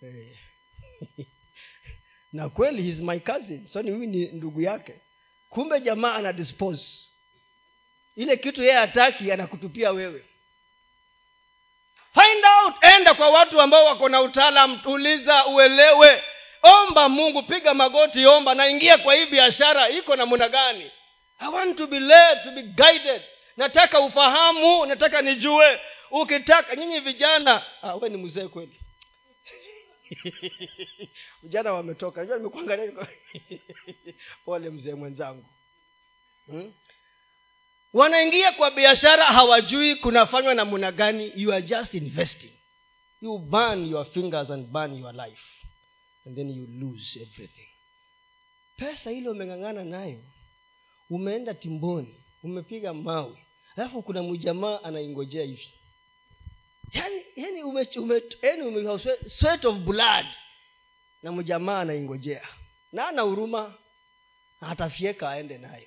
[0.00, 0.34] Hey.
[2.32, 3.66] na kweli he's my cousin.
[3.66, 5.00] So ni mimi ni ndugu yake.
[5.48, 7.08] Kumbe jamaa ana dispose
[8.18, 10.24] ile kitu yeye hataki anakutupia wewe.
[12.14, 16.22] Find out enda kwa watu ambao wako na utaalam uliza uelewe.
[16.62, 20.90] Omba mungu piga magoti omba naingia kwa hii biashara iko namna gani?
[21.38, 23.22] I want to be led to be guided.
[23.56, 25.80] Nataka ufahamu nataka nijue.
[26.10, 28.80] Ukitaka nyinyi vijana ah, we ni mzee kweli.
[31.42, 32.24] Vijana wametoka.
[32.24, 32.92] Nimekuangalia
[34.44, 35.46] pole mzee mwenzangu.
[36.46, 36.72] Hmm?
[37.92, 41.32] Wanaingia kwa biashara hawajui kunafanywa namna gani.
[41.36, 42.52] You are just investing.
[43.20, 45.42] You burn your fingers and burn your life.
[46.26, 47.68] And then you lose everything.
[48.76, 50.20] Pesa ile umeng'ang'ana nayo
[51.10, 53.44] umeenda timboni umepiga mawe
[53.76, 55.72] alafu kuna mjamaa anaingojea hivi.
[56.92, 58.98] Yani yani ume, ume, yani ume,
[59.28, 60.26] sweat of blood.
[61.22, 62.48] Na mjamaa anaingojea.
[62.92, 63.74] Na ana huruma.
[64.60, 65.86] Atafyeka aende nayo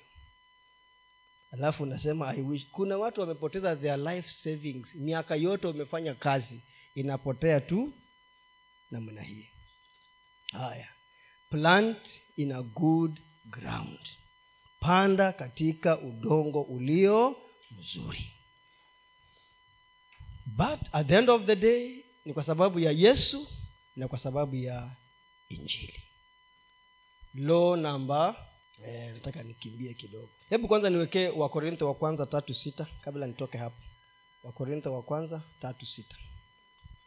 [1.52, 2.66] alafu unasema i wish.
[2.70, 4.94] Kuna watu wamepoteza their life savings.
[4.94, 6.60] Miaka yote wamefanya kazi.
[6.94, 7.92] Inapotea tu
[8.90, 9.48] namna hii.
[10.52, 10.88] Haya.
[11.50, 13.98] Plant in a good ground.
[14.80, 17.36] Panda katika udongo ulio
[17.70, 18.32] mzuri.
[20.46, 23.48] But at the end of the day ni kwa sababu ya yesu
[23.96, 24.96] na kwa sababu ya
[25.48, 26.02] injili.
[27.34, 28.46] Lo namba
[28.86, 30.28] eh, nataka nikimbie kidogo.
[30.50, 33.76] Hebu kwanza niwekee wakorintho wa kwanza tatu sita kabla nitoke hapo.
[34.44, 36.16] Wakorintho wa kwanza tatu sita.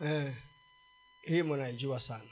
[0.05, 0.33] Eh,
[1.21, 2.29] hii mnaijua sana.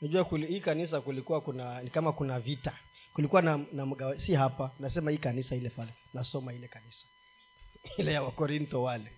[0.00, 2.72] Najua kuli, hii kanisa kulikuwa kuna ni kama kuna vita.
[3.14, 7.04] Kulikuwa na, na mga, si hapa nasema hii kanisa ile pale nasoma ile kanisa.
[7.98, 9.12] Ile ya wakorintho wale.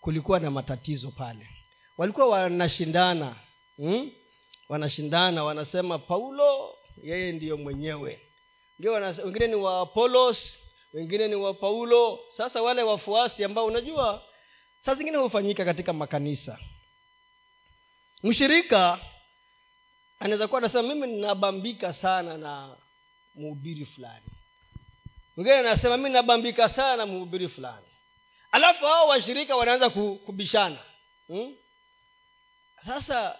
[0.00, 1.48] Kulikuwa na matatizo pale.
[1.98, 3.36] Walikuwa wanashindana
[3.76, 4.10] hmm?
[4.68, 8.20] wanashindana wanasema paulo yeye ndiyo mwenyewe
[8.80, 10.58] ndio wengine ni wa apolos
[10.92, 12.20] wengine ni wa paulo.
[12.36, 14.22] Sasa wale wafuasi ambao unajua
[14.78, 16.58] saa zingine hufanyika katika makanisa.
[18.22, 18.98] Mshirika
[20.18, 22.76] anaweza kuwa anasema mimi ninabambika sana na
[23.34, 24.26] mhubiri fulani.
[25.36, 27.86] Mwingine anasema mimi nabambika sana na mhubiri fulani.
[28.52, 29.90] Alafu hao washirika wanaanza
[30.26, 30.78] kubishana.
[31.26, 31.54] Hmm?
[32.86, 33.38] sasa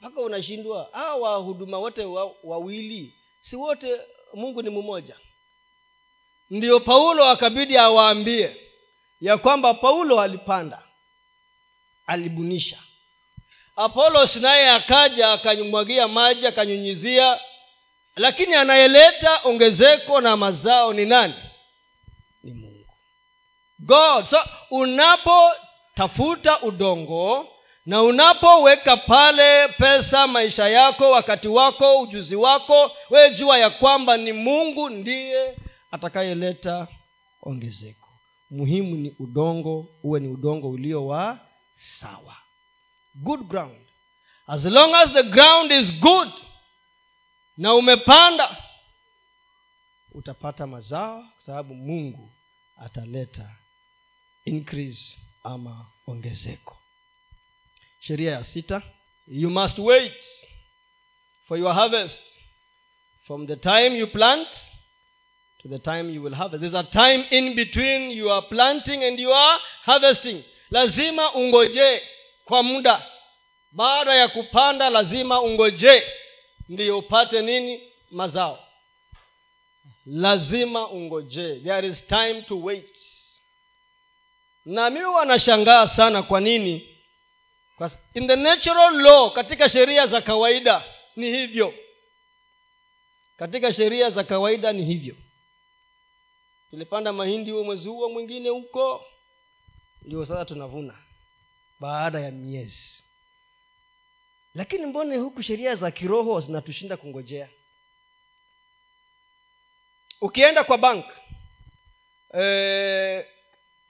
[0.00, 0.88] mpaka unashindwa.
[0.92, 2.04] Hawa wahuduma wote
[2.42, 4.00] wawili si wote
[4.34, 5.16] mungu ni mmoja.
[6.50, 8.56] Ndiyo paulo akabidi awaambie
[9.20, 10.82] ya kwamba paulo alipanda
[12.06, 12.78] alibunisha.
[13.76, 17.40] Apolos naye akaja akanyumwagia maji akanyunyizia.
[18.16, 21.34] Lakini anayeleta ongezeko na mazao ni nani?
[22.42, 22.86] Ni mungu.
[23.78, 24.24] God.
[24.24, 24.38] So
[24.70, 27.48] unapotafuta udongo
[27.86, 34.32] na unapoweka pale pesa maisha yako wakati wako ujuzi wako wewe jua ya kwamba ni
[34.32, 35.56] mungu ndiye
[35.90, 36.88] atakayeleta
[37.42, 38.08] ongezeko.
[38.50, 41.38] Muhimu ni udongo uwe ni udongo ulio wa
[41.74, 42.36] sawa.
[43.14, 43.80] Good ground.
[44.46, 46.28] As long as the ground is good
[47.56, 48.56] na umepanda
[50.12, 52.32] utapata mazao kwa sababu mungu
[52.76, 53.50] ataleta
[54.44, 56.76] increase ama ongezeko
[58.06, 58.82] sheria ya sita.
[59.26, 60.24] You must wait
[61.48, 62.20] for your harvest
[63.26, 64.48] from the time you plant
[65.62, 66.60] to the time you will harvest.
[66.60, 70.44] There's a time in between you are planting and you are harvesting.
[70.70, 72.02] Lazima ungojee
[72.44, 73.06] kwa muda.
[73.72, 76.02] Baada ya kupanda lazima ungojee
[76.68, 77.80] ndiyo upate nini?
[78.10, 78.58] Mazao.
[80.06, 81.60] Lazima ungoje.
[81.60, 82.96] There is time to wait.
[84.64, 86.93] Na mimi wanashangaa sana kwa nini
[88.14, 90.84] in the natural law katika sheria za kawaida
[91.16, 91.74] ni hivyo.
[93.36, 95.16] Katika sheria za kawaida ni hivyo.
[96.70, 99.04] Tulipanda mahindi huo mwezi huo mwingine huko
[100.02, 100.98] ndio sasa tunavuna
[101.80, 103.04] baada ya miezi.
[104.54, 107.48] Lakini mbone huku sheria za kiroho zinatushinda kungojea?
[110.20, 111.06] Ukienda kwa bank
[112.38, 113.26] e,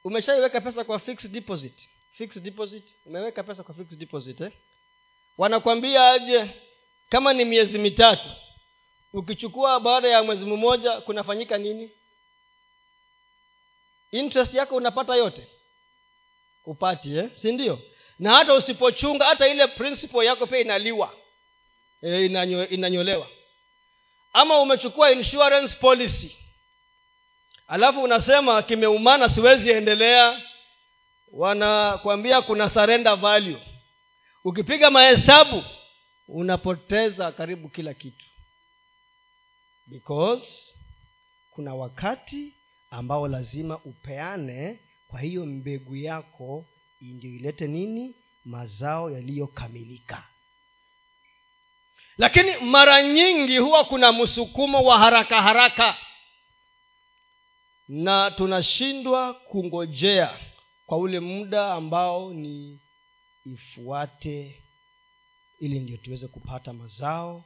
[0.04, 2.84] umeshaiweka pesa kwa fixed deposit fixed deposit.
[3.06, 4.52] Umeweka pesa kwa fixed deposit eh?
[5.38, 6.50] wanakwambia aje
[7.08, 8.28] kama ni miezi mitatu
[9.12, 11.90] ukichukua baada ya mwezi mmoja kunafanyika nini?
[14.12, 15.46] Interest yako unapata yote?
[16.66, 17.30] Upati eh?
[17.34, 17.78] si ndio?
[18.18, 21.14] Na hata usipochunga hata ile principle yako pia inaliwa.
[22.02, 23.28] E, inanyo, inanyolewa.
[24.32, 26.36] Ama umechukua insurance policy.
[27.68, 30.42] Alafu unasema kimeumana siwezi endelea
[31.34, 33.62] wanakwambia kuna surrender value.
[34.44, 35.64] Ukipiga mahesabu
[36.28, 38.26] unapoteza karibu kila kitu.
[39.86, 40.74] Because
[41.50, 42.54] kuna wakati
[42.90, 46.66] ambao lazima upeane kwa hiyo mbegu yako
[47.00, 48.14] ndio ilete nini?
[48.44, 50.22] Mazao yaliyokamilika.
[52.18, 55.96] Lakini mara nyingi huwa kuna msukumo wa haraka haraka.
[57.88, 60.38] Na tunashindwa kungojea
[60.86, 62.80] kwa ule muda ambao ni
[63.46, 64.64] ifuate
[65.60, 67.44] ili ndio tuweze kupata mazao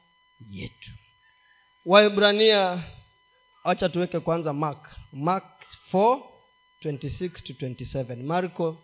[0.51, 0.91] yetu.
[1.85, 2.85] Waibrania
[3.65, 4.97] wacha tuweke kwanza mark.
[5.13, 6.23] Mark 4
[6.83, 8.83] 26 to 27 marko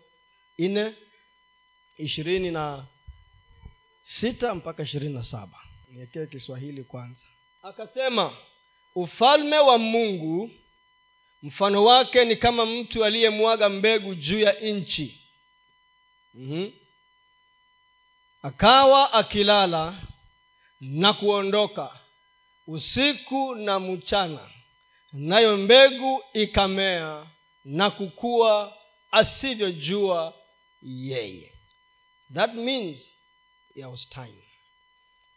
[0.59, 0.93] 4
[1.97, 2.87] ishirini na
[4.03, 5.57] sita mpaka ishirini na saba.
[5.91, 7.21] Niekee kiswahili kwanza.
[7.61, 8.37] Akasema
[8.95, 10.51] ufalme wa mungu
[11.43, 15.21] mfano wake ni kama mtu aliyemwaga mbegu juu ya nchi
[16.33, 16.71] mm-hmm.
[18.41, 20.01] akawa akilala
[20.81, 21.99] na kuondoka
[22.67, 24.49] usiku na mchana.
[25.13, 27.27] Nayo mbegu ikamea
[27.65, 28.77] na kukua
[29.11, 30.33] asivyojua
[30.81, 31.51] yeye.
[32.33, 33.11] That means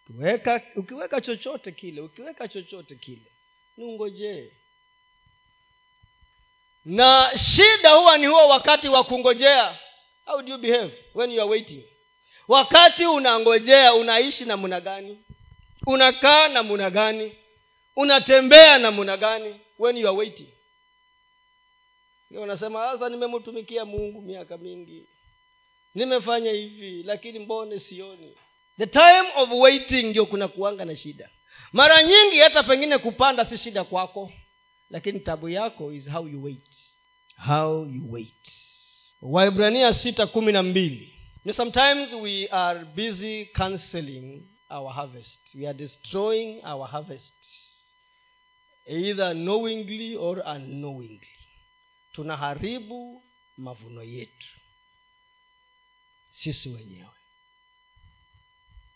[0.04, 3.32] ukiweka ukiweka chochote kile ukiweka chochote kile
[3.76, 4.52] ni ungojee
[6.88, 9.78] na shida huwa ni huo wakati wa kungojea.
[10.24, 11.82] How do you behave when you are waiting?
[12.48, 15.18] Wakati unangojea unaishi namna gani?
[15.86, 17.32] Unakaa namna gani?
[17.96, 20.48] Unatembea namna gani when you are waiting?
[22.30, 25.08] Unasema sasa nimemtumikia mungu miaka mingi.
[25.94, 28.36] Nimefanya hivi lakini mbone sioni.
[28.78, 31.30] The time of waiting ndio kuna kuanga na shida.
[31.72, 34.32] Mara nyingi hata pengine kupanda si shida kwako
[34.90, 36.70] lakini tabu yako is how you wait.
[37.36, 38.52] How you wait.
[39.22, 41.14] Waibrania sita kumi na mbili.
[41.52, 45.54] Sometimes we are busy cancelling our harvest.
[45.54, 47.34] We are destroying our harvest.
[48.86, 51.28] Either knowingly or unknowingly.
[52.12, 53.22] Tunaharibu
[53.56, 54.46] mavuno yetu.
[56.30, 57.10] Sisi wenyewe.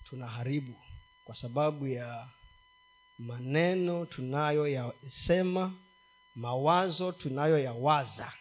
[0.08, 0.74] Tunaharibu
[1.24, 2.28] kwa sababu ya
[3.18, 5.74] maneno tunayoyasema
[6.34, 8.32] mawazo tunayoyawaza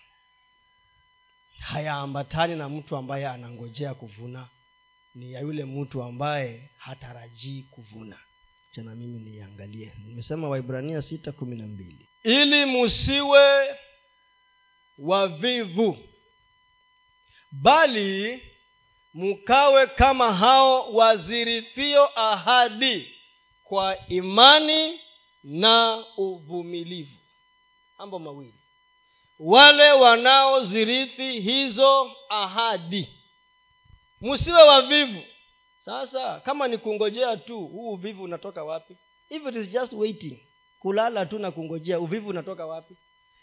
[1.60, 4.50] hayaambatani na mtu ambaye anangojea kuvuna
[5.16, 8.20] ni ya yule mtu ambaye hatarajii kuvuna.
[8.76, 12.10] Chana mimi niangalie nimesema waibrania sita kumi na mbili.
[12.24, 13.76] Ili musiwe
[14.98, 15.98] wavivu
[17.52, 18.42] bali
[19.14, 23.16] mkawe kama hao wazirithio ahadi
[23.64, 25.00] kwa imani
[25.44, 27.18] na uvumilivu
[28.02, 28.54] mambo mawili.
[29.40, 33.10] Wale wanaozirithi hizo ahadi.
[34.22, 35.24] Msiwe wavivu.
[35.86, 38.98] Sasa kama ni kungojea tu huu uvivu unatoka wapi?
[39.30, 40.40] If it is just waiting
[40.80, 42.96] kulala tu na kungojea uvivu unatoka wapi?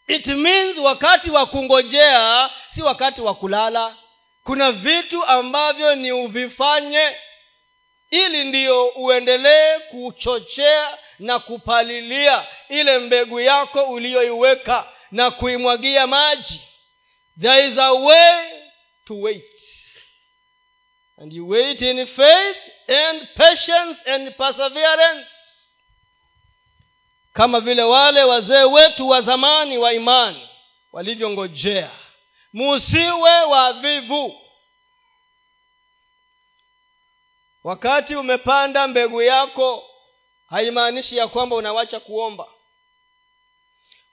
[0.09, 3.97] It means wakati wa kungojea si wakati wa kulala.
[4.45, 7.17] Kuna vitu ambavyo ni uvifanye
[8.11, 16.61] ili ndiyo uendelee kuchochea na kupalilia ile mbegu yako uliyoiweka na kuimwagia maji.
[17.41, 18.63] There is a way
[19.07, 19.45] to wait.
[21.19, 22.57] And you wait in faith
[22.89, 25.31] and patience and perseverance.
[27.33, 30.49] Kama vile wale wazee wetu wa zamani wa imani
[30.93, 31.91] walivyongojea
[32.53, 34.41] musiwe wavivu.
[37.65, 39.88] Wakati umepanda mbegu yako
[40.51, 42.47] haimaanishi ya kwamba unawacha kuomba.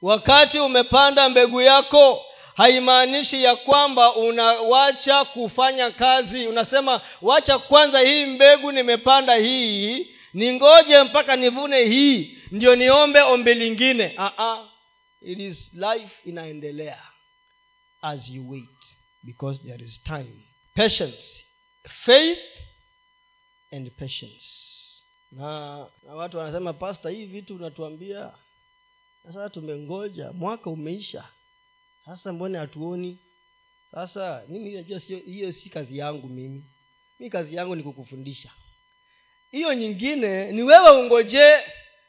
[0.01, 2.25] Wakati umepanda mbegu yako
[2.55, 6.47] haimaanishi ya kwamba unawacha kufanya kazi.
[6.47, 14.15] Unasema wacha kwanza hii mbegu nimepanda hii ningoje mpaka nivune hii ndio niombe ombi lingine.
[14.17, 14.65] Uh-uh.
[15.21, 17.03] it is life inaendelea
[18.01, 20.45] as you wait because there is time.
[20.75, 21.45] Patience.
[22.05, 22.39] Faith
[23.71, 24.74] and patience
[25.31, 28.31] na, na watu wanasema pasta hii vitu unatuambia
[29.25, 31.23] sasa tumengoja mwaka umeisha.
[32.05, 33.17] Sasa mbone hatuoni?
[33.91, 36.63] Sasa mimi najua hiyo si kazi yangu mimi.
[37.19, 38.51] Mi kazi yangu ni kukufundisha.
[39.51, 41.57] Hiyo nyingine ni wewe ungojee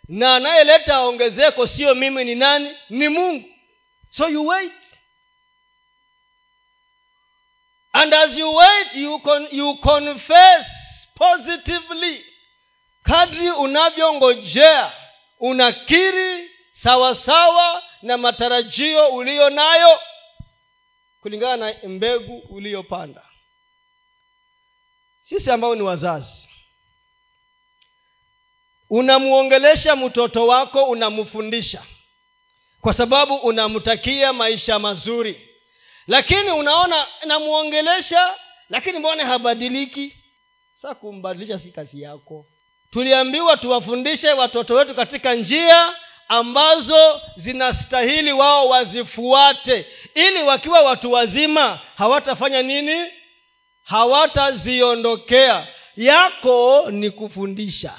[0.08, 2.76] na anayeleta ongezeko sio mimi ni nani?
[2.90, 3.48] Ni mungu.
[4.10, 4.72] So you wait.
[7.92, 10.66] And as you wait you, con, you confess
[11.14, 12.24] positively
[13.06, 14.92] kadri unavyongojea
[15.40, 20.00] unakiri sawasawa na matarajio uliyo nayo
[21.20, 23.22] kulingana na mbegu uliyopanda.
[25.22, 26.48] Sisi ambao ni wazazi
[28.90, 31.82] unamwongelesha mtoto wako unamfundisha
[32.80, 35.48] kwa sababu unamtakia maisha mazuri.
[36.06, 38.34] Lakini unaona namwongelesha
[38.68, 40.16] lakini mbona habadiliki?
[40.82, 42.46] Sa kumbadilisha si kazi yako
[42.96, 45.94] tuliambiwa tuwafundishe watoto wetu katika njia
[46.28, 49.86] ambazo zinastahili wao wazifuate.
[50.14, 53.04] Ili wakiwa watu wazima hawatafanya nini?
[53.84, 55.66] Hawataziondokea.
[55.96, 57.92] Yako ni kufundisha.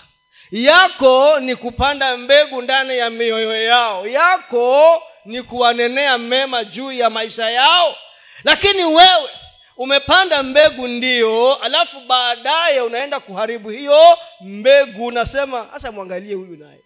[0.51, 4.07] Yako ni kupanda mbegu ndani ya mioyo yao.
[4.07, 7.95] Yako ni kuwanenea mema juu ya maisha yao.
[8.43, 9.29] Lakini wewe
[9.77, 16.83] umepanda mbegu ndio alafu baadaye unaenda kuharibu hiyo mbegu unasema hasa mwangalie huyu naye.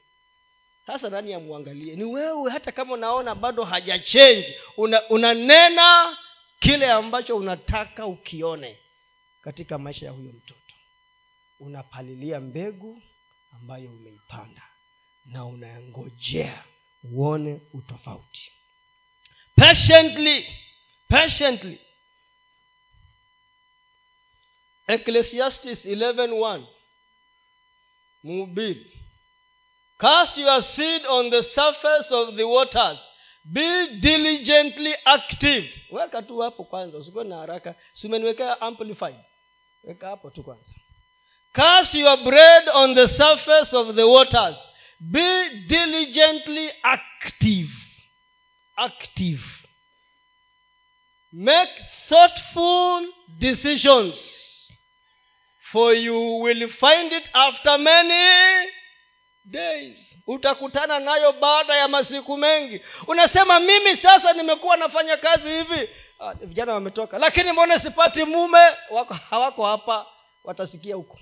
[0.87, 1.95] Sasa nani amwangalie?
[1.95, 6.17] Ni wewe hata kama unaona bado hajachenji una, unanena
[6.59, 8.77] kile ambacho unataka ukione
[9.41, 10.75] katika maisha ya huyo mtoto.
[11.59, 13.01] Unapalilia mbegu
[13.53, 14.61] ambayo umeipanda
[15.25, 16.63] na unangojea
[17.03, 18.51] uone utofauti.
[19.55, 20.47] Patiently
[21.09, 21.79] patiently
[24.93, 26.65] ecclesiastes 11 1
[28.23, 29.01] mhubiri
[29.99, 32.97] cast your seed on the surface of the waters.
[33.53, 35.69] Be diligently active.
[35.91, 37.75] Weka tu hapo kwanza usikuwe na haraka.
[37.93, 39.19] Simeniwekea amplified.
[39.83, 40.71] Weka hapo tu kwanza.
[41.53, 44.57] Cast your bread on the surface of the waters.
[44.99, 47.69] Be diligently active.
[48.75, 49.43] Active.
[51.31, 51.71] Make
[52.09, 53.07] thoughtful
[53.39, 54.17] decisions
[55.71, 58.69] for you will find it after many
[59.45, 60.15] days.
[60.27, 62.81] Utakutana nayo baada ya masiku mengi.
[63.07, 65.89] Unasema mimi sasa nimekuwa nafanya kazi hivi.
[66.19, 67.19] Ah, vijana wametoka.
[67.19, 68.59] Lakini mbona sipati mume?
[68.89, 70.05] Wako hawako hapa.
[70.43, 71.19] Watasikia huko.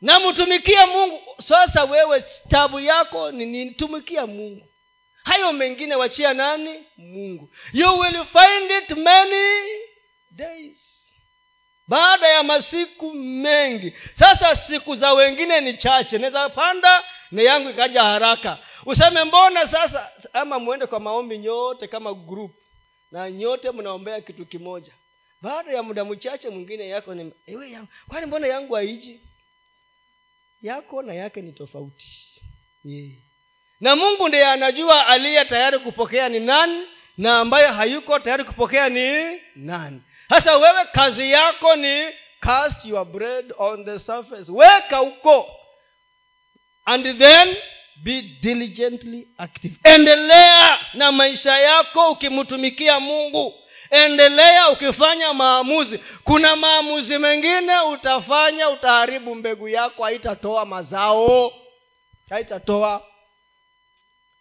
[0.00, 1.20] Namtumikia mungu.
[1.42, 4.66] Sasa wewe tabu yako ni nitumikia mungu.
[5.24, 6.84] Hayo mengine wachia nani?
[6.96, 7.50] Mungu.
[7.72, 9.64] You will find it many
[10.30, 10.89] days
[11.90, 16.18] baada ya masiku mengi sasa siku za wengine ni chache.
[16.18, 18.58] Naweza panda na yangu ikaja haraka.
[18.86, 22.50] Useme mbona sasa ama mwende kwa maombi nyote kama group
[23.12, 24.92] na nyote mnaombea kitu kimoja.
[25.42, 29.20] Baada ya muda mchache mwingine yako ni ewe yangu kwani mbona yangu haiji?
[30.62, 32.06] Yako na yake ni tofauti.
[32.84, 33.10] Yeah.
[33.80, 36.82] na mungu ndiye anajua aliye tayari kupokea ni nani
[37.18, 42.04] na ambaye hayuko tayari kupokea ni nani sasa wewe kazi yako ni
[42.40, 44.52] cast your bread on the surface.
[44.52, 45.46] Weka huko.
[46.84, 47.56] And then
[48.04, 49.74] be diligently active.
[49.84, 53.54] Endelea na maisha yako ukimtumikia mungu.
[53.90, 56.00] Endelea ukifanya maamuzi.
[56.24, 61.52] Kuna maamuzi mengine utafanya utaharibu mbegu yako haitatoa mazao.
[62.30, 63.02] Haitatoa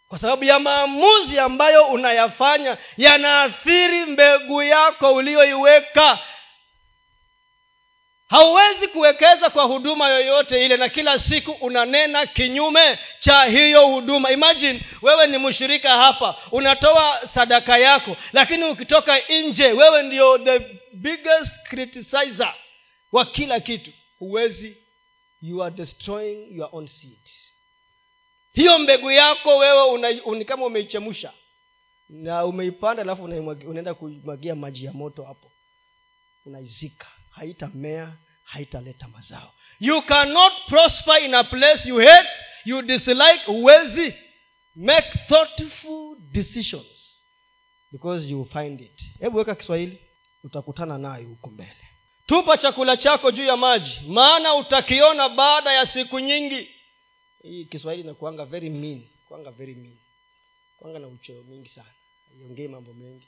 [0.09, 6.19] kwa sababu ya maamuzi ambayo unayafanya yanaathiri mbegu yako uliyoiweka.
[8.29, 14.31] Hauwezi kuwekeza kwa huduma yoyote ile na kila siku unanena kinyume cha hiyo huduma.
[14.31, 20.59] Imagine wewe ni mshirika hapa unatoa sadaka yako lakini ukitoka nje wewe ndio the
[20.93, 22.53] biggest criticizer
[23.11, 23.91] wa kila kitu.
[24.19, 24.77] Huwezi
[25.41, 27.19] you are destroying your own seed
[28.53, 31.33] hiyo mbegu yako wewe una, un, kama umeichemsha
[32.09, 35.51] na umeipanda alafu unaenda kumwagia maji ya moto hapo.
[36.45, 37.07] Unaizika.
[37.29, 39.53] Haitamea haitaleta mazao.
[39.79, 42.29] You cannot prosper in a place you hate
[42.65, 44.13] you dislike huwezi
[44.75, 47.23] make thoughtful decisions
[47.91, 49.01] because you find it.
[49.19, 50.01] Hebu weka kiswahili
[50.43, 51.77] utakutana nayo huko mbele.
[52.25, 56.69] Tupa chakula chako juu ya maji maana utakiona baada ya siku nyingi
[57.43, 59.97] hii kiswahili inakuanga very mean kuanga very mean.
[60.79, 61.89] Kuanga na ucheo mingi sana.
[62.41, 63.27] Iongei mambo mengi.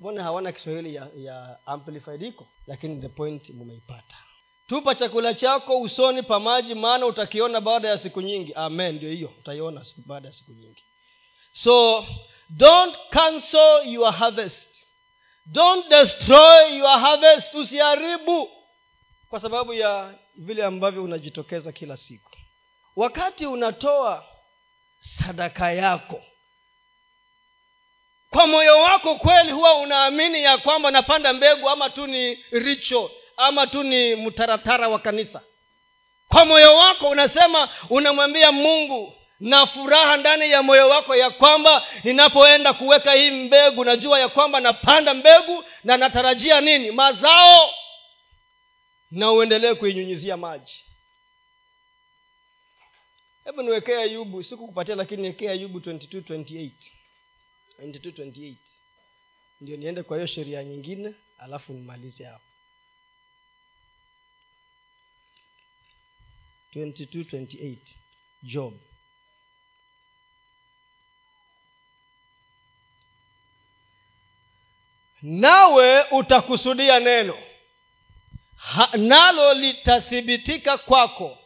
[0.00, 2.48] Mbona hawana kiswahili ya, ya amplified iko?
[2.66, 4.16] Lakini the point mumeipata.
[4.66, 8.52] Tupa chakula chako usoni pa maji maana utakiona baada ya siku nyingi.
[8.54, 9.32] Amen ndio hiyo.
[9.38, 10.82] Utaiona baada ya siku nyingi.
[11.52, 12.06] So
[12.50, 14.68] don't cancel your harvest.
[15.46, 17.54] Don't destroy your harvest.
[17.54, 18.48] Usiharibu.
[19.28, 22.30] Kwa sababu ya vile ambavyo unajitokeza kila siku
[22.98, 24.24] wakati unatoa
[24.98, 26.22] sadaka yako
[28.30, 33.66] kwa moyo wako kweli huwa unaamini ya kwamba napanda mbegu ama tu ni richo ama
[33.66, 35.40] tu ni mtaratara wa kanisa?
[36.28, 42.72] Kwa moyo wako unasema unamwambia mungu na furaha ndani ya moyo wako ya kwamba ninapoenda
[42.72, 46.90] kuweka hii mbegu najua ya kwamba napanda mbegu na natarajia nini?
[46.90, 47.70] Mazao.
[49.10, 50.84] Na uendelee kuinyunyizia maji
[53.48, 56.70] hebu niwekee ayubu sikukupatia lakini niwekee ayubu 22
[57.80, 58.54] 22
[59.60, 62.44] ndio niende kwa hiyo sheria nyingine alafu nimalize hapo.
[66.74, 67.76] 22
[68.42, 68.74] job.
[75.22, 77.38] Nawe utakusudia neno.
[78.56, 81.38] Ha, nalo litathibitika kwako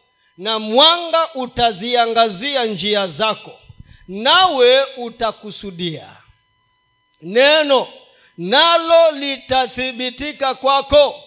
[0.42, 3.58] na mwanga utaziangazia njia zako
[4.08, 6.16] nawe utakusudia.
[7.22, 7.88] Neno
[8.38, 11.24] nalo litathibitika kwako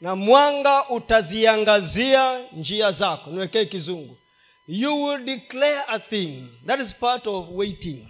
[0.00, 3.30] na mwanga utaziangazia njia zako.
[3.30, 4.18] Niwekee kizungu.
[4.66, 6.44] You will declare a thing.
[6.66, 8.08] That is part of waiting.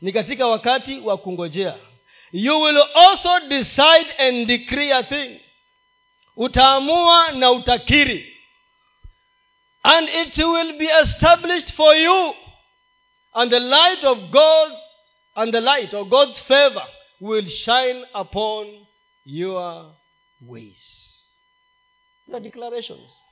[0.00, 1.74] Ni katika wakati wa kungojea.
[2.32, 5.40] You will also decide and decree a thing.
[6.36, 8.35] Utaamua na utakiri
[9.86, 12.34] and it will be established for you.
[13.34, 14.74] And the light of god's
[15.36, 16.86] and the light of god's favor
[17.20, 18.86] will shine upon
[19.24, 19.94] your
[20.40, 21.22] ways.
[22.28, 23.22] The declarations.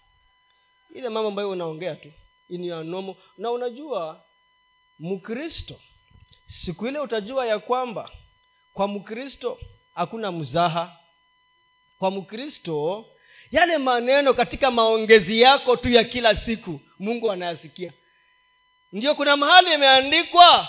[0.95, 2.13] Ile mambo ambayo unaongea tu
[2.49, 2.85] in your
[3.39, 4.25] na unajua
[4.99, 5.81] mkristo
[6.47, 8.11] siku ile utajua ya kwamba
[8.73, 9.59] kwa mkristo
[9.95, 10.97] hakuna mzaha.
[11.99, 13.07] Kwa mkristo
[13.53, 17.93] yale maneno katika maongezi yako tu ya kila siku mungu anayasikia.
[18.93, 20.69] Ndio kuna mahali imeandikwa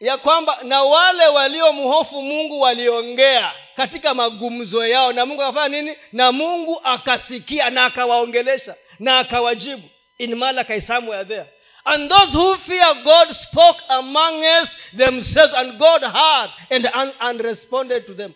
[0.00, 5.96] ya kwamba na wale waliomhofu mungu waliongea katika magumzo yao na mungu akafanya nini?
[6.12, 9.88] Na mungu akasikia na akawaongelesha na akawajibu.
[10.18, 11.46] In malachi somewhere there.
[11.84, 18.14] And those who fear god spoke amongst themselves and god heard and, and, responded to
[18.14, 18.32] them.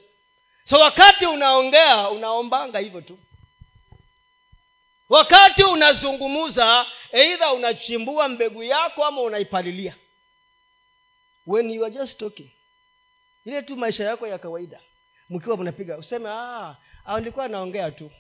[0.65, 3.19] So wakati unaongea unaombanga hivyo tu
[5.09, 9.97] wakati unazungumza eidha unachimbua mbegu yako ama unaipalilia.
[11.47, 12.51] When you are just talking
[13.45, 14.81] ile tu maisha yako ya kawaida
[15.31, 18.11] mkiwa mnapiga useme ah, alikuwa anaongea tu.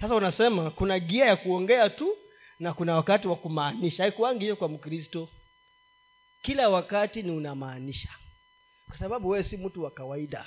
[0.00, 2.16] Sasa unasema kuna gia ya kuongea tu
[2.58, 4.02] na kuna wakati wa kumaanisha.
[4.02, 5.28] Haikuangi hiyo kwa mkristo.
[6.42, 8.08] Kila wakati ni unamaanisha.
[8.88, 10.46] Kwa sababu wewe si mtu wa kawaida.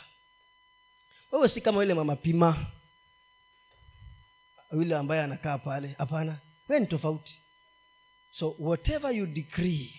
[1.31, 2.65] Wewe si kama yule mamapima
[4.71, 5.95] yule ambaye anakaa pale.
[5.97, 6.39] Hapana
[6.69, 7.41] wewe ni tofauti.
[8.31, 9.93] So whatever you decree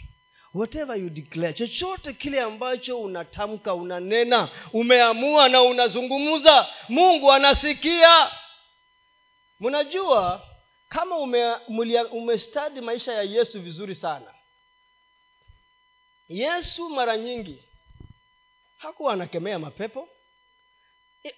[0.54, 8.30] whatever you declare chochote kile ambacho unatamka unanena umeamua na unazungumza mungu anasikia.
[9.60, 10.46] Mnajua
[10.88, 11.16] kama
[12.12, 14.34] umestadi ume maisha ya yesu vizuri sana.
[16.28, 17.64] Yesu mara nyingi
[18.76, 20.08] hakuwa anakemea mapepo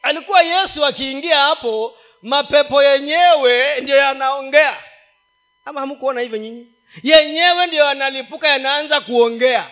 [0.03, 4.83] alikuwa yesu akiingia hapo mapepo yenyewe ndio yanaongea.
[5.65, 6.73] Ama hamkuona hivyo nyinyi?
[7.03, 9.71] Yenyewe ndio yanalipuka yanaanza kuongea.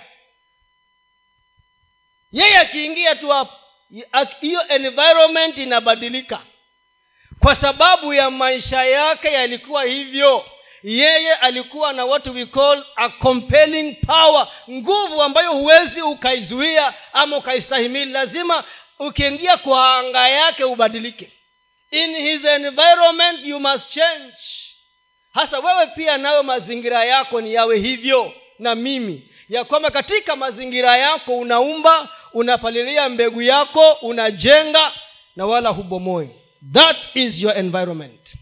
[2.33, 3.53] Yeye akiingia tu hapo
[4.41, 6.41] hiyo environment inabadilika.
[7.41, 10.45] Kwa sababu ya maisha yake yalikuwa hivyo.
[10.83, 18.13] Yeye alikuwa na what we call a compelling power nguvu ambayo huwezi ukaizuia ama ukaistahimili.
[18.13, 18.65] Lazima
[18.99, 21.33] ukiingia kwa anga yake ubadilike.
[21.91, 24.35] In his environment you must change.
[25.33, 29.29] Hasa wewe pia nayo mazingira yako ni yawe hivyo na mimi.
[29.49, 34.93] Ya kwamba katika mazingira yako unaumba unapalilia mbegu yako unajenga
[35.37, 36.29] na wala hubomoi.
[36.73, 38.35] That is your environment.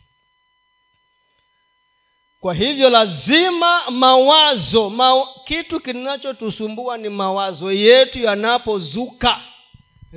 [2.41, 9.41] Kwa hivyo lazima mawazo ma, kitu kinachotusumbua ni mawazo yetu yanapozuka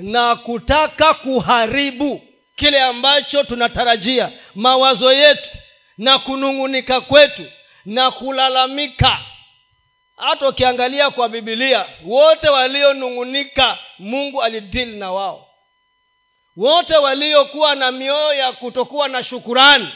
[0.02, 2.22] na kutaka kuharibu
[2.56, 5.50] kile ambacho tunatarajia mawazo yetu
[5.98, 7.46] na kunung'unika kwetu
[7.86, 9.20] na kulalamika.
[10.18, 15.46] Hata ukiangalia kwa bibilia wote walionung'unika mungu alidili na wao.
[16.58, 19.90] Wote waliokuwa na mioyo ya kutokuwa na shukurani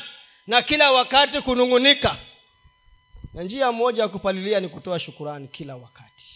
[0.48, 2.18] na kila wakati kunung'unika.
[3.34, 6.33] Na njia moja ya kupalilia ni kutoa shukurani kila wakati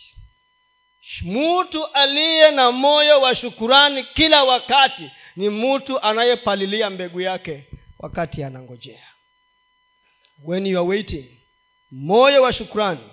[1.22, 7.64] mtu aliye na moyo wa shukurani kila wakati ni mtu anayepalilia mbegu yake
[8.00, 9.04] wakati anangojea.
[10.46, 11.26] When you are waiting
[11.92, 13.10] moyo wa shukurani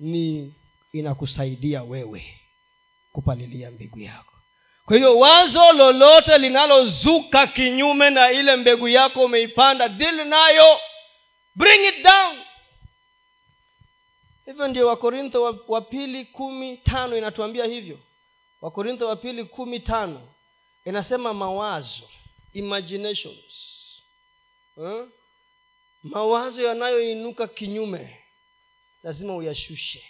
[0.00, 0.54] ni
[0.92, 2.40] inakusaidia wewe
[3.12, 4.32] kupalilia mbegu yako.
[4.84, 10.64] Kwa hiyo wazo lolote linalozuka kinyume na ile mbegu yako umeipanda dili nayo
[11.54, 12.36] bring it down
[14.48, 17.98] hivyo ndio wakorintho wa, pili kumi tano inatuambia hivyo.
[18.60, 20.28] Wakorintho wa pili kumi tano
[20.84, 22.08] inasema mawazo
[22.52, 23.68] imaginations.
[24.74, 25.10] Hmm?
[26.02, 28.24] mawazo yanayoinuka kinyume
[29.02, 30.04] lazima uyashushe.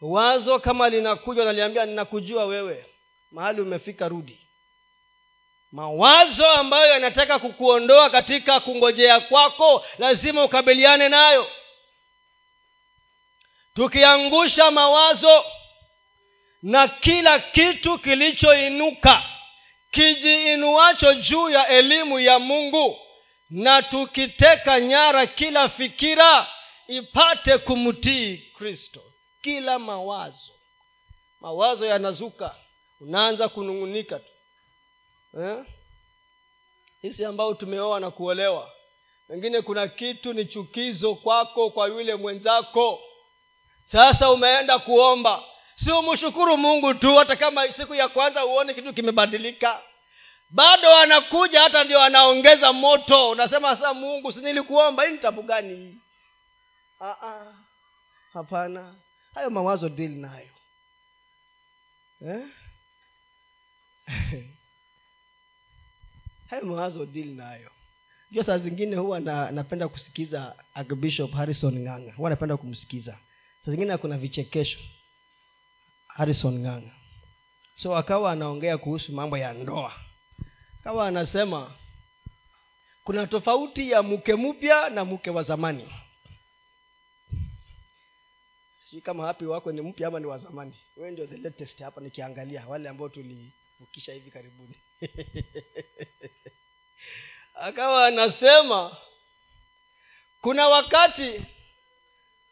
[0.00, 2.86] Wazo kama linakuja unaliambia ninakujua wewe
[3.30, 4.40] mahali umefika rudi.
[5.72, 11.46] Mawazo ambayo yanataka kukuondoa katika kungojea kwako lazima ukabiliane nayo
[13.74, 15.44] tukiangusha mawazo
[16.62, 19.22] na kila kitu kilichoinuka
[19.90, 22.98] kijiinuacho juu ya elimu ya mungu
[23.50, 26.46] na tukiteka nyara kila fikira
[26.88, 29.00] ipate kumtii kristo.
[29.42, 30.52] Kila mawazo.
[31.40, 32.54] Mawazo yanazuka.
[33.00, 34.30] Unaanza kunung'unika tu.
[35.40, 35.64] Eh?
[37.02, 38.70] hisi ambao tumeoa na kuolewa
[39.28, 43.02] pengine kuna kitu ni chukizo kwako kwa yule mwenzako
[43.84, 45.42] sasa umeenda kuomba.
[45.74, 49.80] Si umshukuru mungu tu hata kama siku ya kwanza uone kitu kimebadilika.
[50.50, 53.30] Bado anakuja hata ndio anaongeza moto.
[53.30, 55.94] Unasema sasa mungu sinilikuomba hii ni tabu gani hii?
[58.32, 58.94] Hapana.
[59.34, 60.50] Hayo mawazo dili nayo
[62.26, 62.40] eh?
[66.50, 67.70] hayo mawazo dili nayo
[68.30, 72.12] ndio saa zingine huwa na, napenda kusikiza archbishop harrison nganga.
[72.12, 73.18] Huwa napenda kumsikiza
[73.64, 74.78] saa zingine kuna vichekesho.
[76.06, 76.90] Harrison nganga.
[77.74, 79.92] So akawa anaongea kuhusu mambo ya ndoa.
[80.80, 81.74] Akawa anasema
[83.04, 85.94] kuna tofauti ya mke mpya na mke wa zamani.
[88.80, 90.76] Sijui kama hapi wako ni mpya ama ni wa zamani.
[90.96, 94.74] Wewe ndio the latest hapa nikiangalia wale ambao tulivukisha hivi karibuni.
[97.54, 98.96] Akawa anasema
[100.40, 101.46] kuna wakati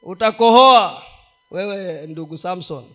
[0.03, 1.07] utakohoa.
[1.51, 2.95] Wewe ndugu samson.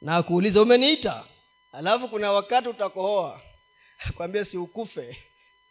[0.00, 1.24] Na akuuliza umeniita?
[1.72, 3.40] Alafu kuna wakati utakohoa.
[4.16, 5.16] Kwambia si ukufe.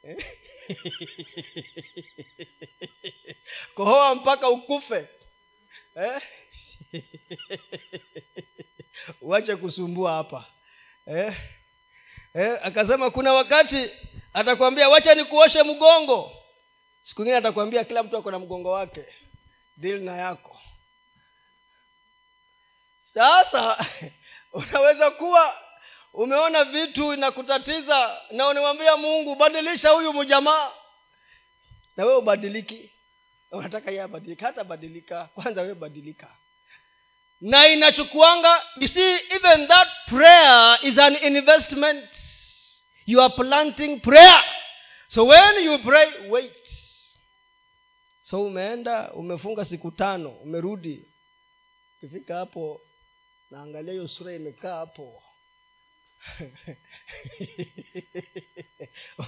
[3.76, 5.08] Kohoa mpaka ukufe.
[5.96, 6.22] Eh?
[9.22, 10.46] uache kusumbua hapa.
[11.08, 11.34] Eh?
[12.34, 12.60] Eh?
[12.64, 13.90] akasema kuna wakati
[14.34, 16.32] atakwambia wacha nikuoshe mgongo.
[17.04, 19.06] Siku ingine atakwambia kila mtu ako na mgongo wake
[19.78, 20.62] dili na yako.
[23.14, 23.86] Sasa
[24.54, 25.56] unaweza kuwa
[26.14, 30.72] umeona vitu inakutatiza na unamwambia mungu badilisha huyu mjamaa.
[31.98, 32.92] Na wewe ubadiliki.
[33.52, 35.26] Unataka yeye abadilika hata badilika.
[35.36, 36.28] Kwanza wewe badilika.
[37.42, 42.06] Na inachukuanga you see even that prayer is an investment.
[43.06, 44.44] You are planting prayer.
[45.08, 46.75] So when you pray wait
[48.26, 51.06] so umeenda umefunga siku tano umerudi.
[51.98, 52.82] Ukifika hapo
[53.52, 55.24] naangalia hiyo sura imekaa hapo.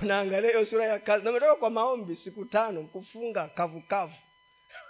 [0.02, 1.26] Unaangalia hiyo sura ya kazi.
[1.26, 4.14] Nametoka kwa maombi siku tano kufunga kavukavu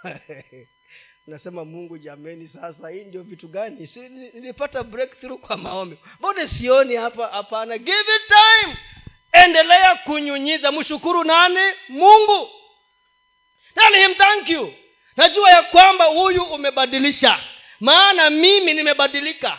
[1.26, 3.86] nasema mungu jameni sasa hii ndio vitu gani?
[3.86, 5.98] Si nilipata breakthrough kwa maombi.
[6.18, 7.28] Mbone sioni hapa?
[7.28, 7.78] Hapana.
[7.78, 8.76] Give it time.
[9.32, 10.72] Endelea kunyunyiza.
[10.72, 11.74] Mshukuru nani?
[11.88, 12.48] Mungu
[13.82, 14.74] tell him thank you.
[15.16, 17.40] Najua ya kwamba huyu umebadilisha.
[17.80, 19.58] Maana mimi nimebadilika.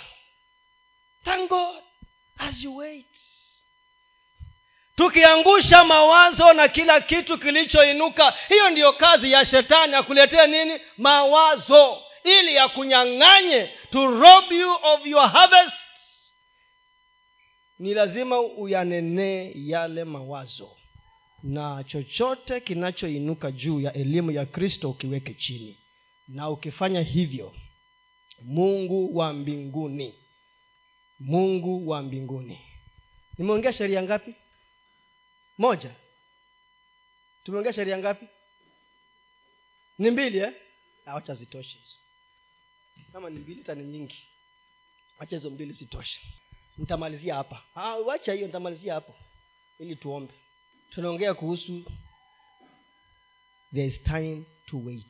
[1.24, 1.76] Thank god
[2.38, 3.06] as you wait.
[4.96, 10.80] Tukiangusha mawazo na kila kitu kilichoinuka hiyo ndiyo kazi ya shetani akuletea nini?
[10.98, 12.04] Mawazo.
[12.24, 15.76] Ili yakunyang'anye to rob you of your harvest.
[17.80, 20.78] Ni lazima uyanenee yale mawazo
[21.44, 25.78] na chochote kinachoinuka juu ya elimu ya kristo ukiweke chini.
[26.28, 27.56] Na ukifanya hivyo
[28.42, 30.16] mungu wa mbinguni.
[31.20, 32.60] Mungu wa mbinguni.
[33.38, 34.36] Nimeongea sheria ngapi?
[35.58, 35.96] Moja.
[37.44, 38.26] Tumeongea sheria ngapi?
[39.98, 40.54] Ni mbili eh?
[41.06, 41.96] wacha zitoshe hizo.
[43.12, 44.24] Kama ni mbili tani nyingi.
[45.20, 46.20] Wacha hizo mbili zitoshe.
[46.78, 47.64] Nitamalizia hapa.
[47.76, 49.16] Ah, wacha hiyo nitamalizia hapo.
[49.80, 50.34] Ili tuombe
[50.90, 51.92] tunaongea kuhusu
[53.74, 55.06] there is time to wait.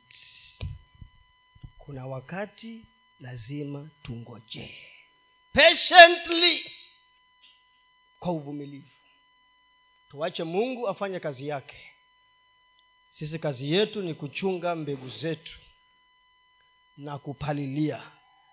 [1.77, 2.85] Kuna wakati
[3.19, 4.75] lazima tungojee
[5.53, 6.71] patiently.
[8.19, 8.87] Kwa uvumilivu.
[10.09, 11.77] Tuache mungu afanye kazi yake.
[13.11, 15.59] Sisi kazi yetu ni kuchunga mbegu zetu
[16.97, 18.11] na kupalilia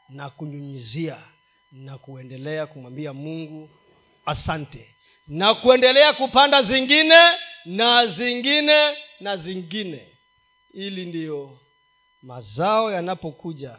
[0.09, 1.25] na kunyunyizia
[1.73, 3.71] na kuendelea kumwambia mungu
[4.27, 4.95] asante
[5.29, 7.17] na kuendelea kupanda zingine
[7.65, 10.09] na zingine na zingine.
[10.75, 11.59] Ili ndiyo
[12.23, 13.77] mazao yanapokuja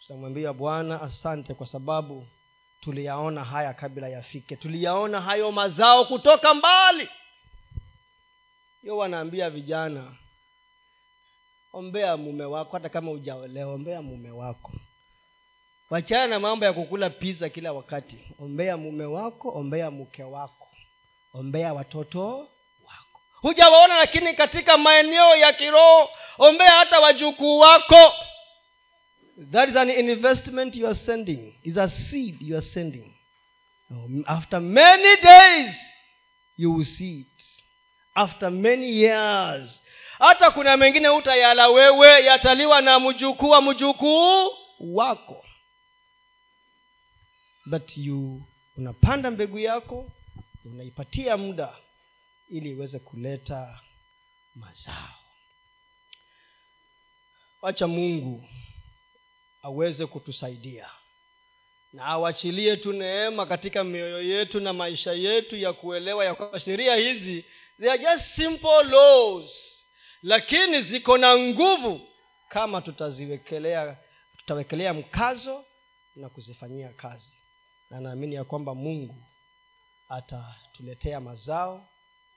[0.00, 2.26] tutamwambia bwana asante kwa sababu
[2.80, 4.56] tuliyaona haya kabla yafike.
[4.56, 7.08] Tuliyaona hayo mazao kutoka mbali.
[8.82, 10.12] Hiyo wanaambia vijana
[11.72, 14.72] ombea mume wako hata kama ujaolewa ombea mume wako.
[15.90, 18.18] Wachana na mambo ya kukula pisa kila wakati.
[18.38, 20.59] Ombea mume wako ombea mke wako
[21.34, 22.28] ombea watoto
[22.84, 23.20] wako.
[23.40, 28.12] Hujawaona lakini katika maeneo ya kiroho ombea hata wajukuu wako.
[29.52, 31.54] That is an investment you are sending.
[31.62, 33.14] Is a seed you are sending.
[34.26, 35.74] After many days
[36.56, 37.26] you will see it.
[38.14, 39.80] After many years.
[40.18, 44.50] Hata kuna mengine utayala wewe yataliwa na mjukuu wa mjukuu
[44.80, 45.44] wako.
[47.66, 48.42] But you
[48.76, 50.10] unapanda mbegu yako
[50.64, 51.76] unaipatia muda
[52.48, 53.80] ili iweze kuleta
[54.54, 55.14] mazao.
[57.62, 58.48] Wacha mungu
[59.62, 60.90] aweze kutusaidia
[61.92, 66.96] na awachilie tu neema katika mioyo yetu na maisha yetu ya kuelewa ya kwamba sheria
[66.96, 67.44] hizi
[67.80, 69.76] they are just simple laws
[70.22, 72.00] lakini ziko na nguvu
[72.48, 73.98] kama tutaziwekelea
[74.36, 75.64] tutawekelea mkazo
[76.16, 77.32] na kuzifanyia kazi.
[77.90, 79.24] Na naamini ya kwamba mungu
[80.10, 81.88] atatuletea mazao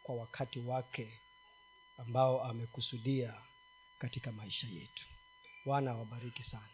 [0.04, 1.20] kwa wakati wake
[1.98, 3.34] ambao amekusudia
[4.00, 5.06] katika maisha yetu.
[5.66, 6.70] Bwana awabariki sana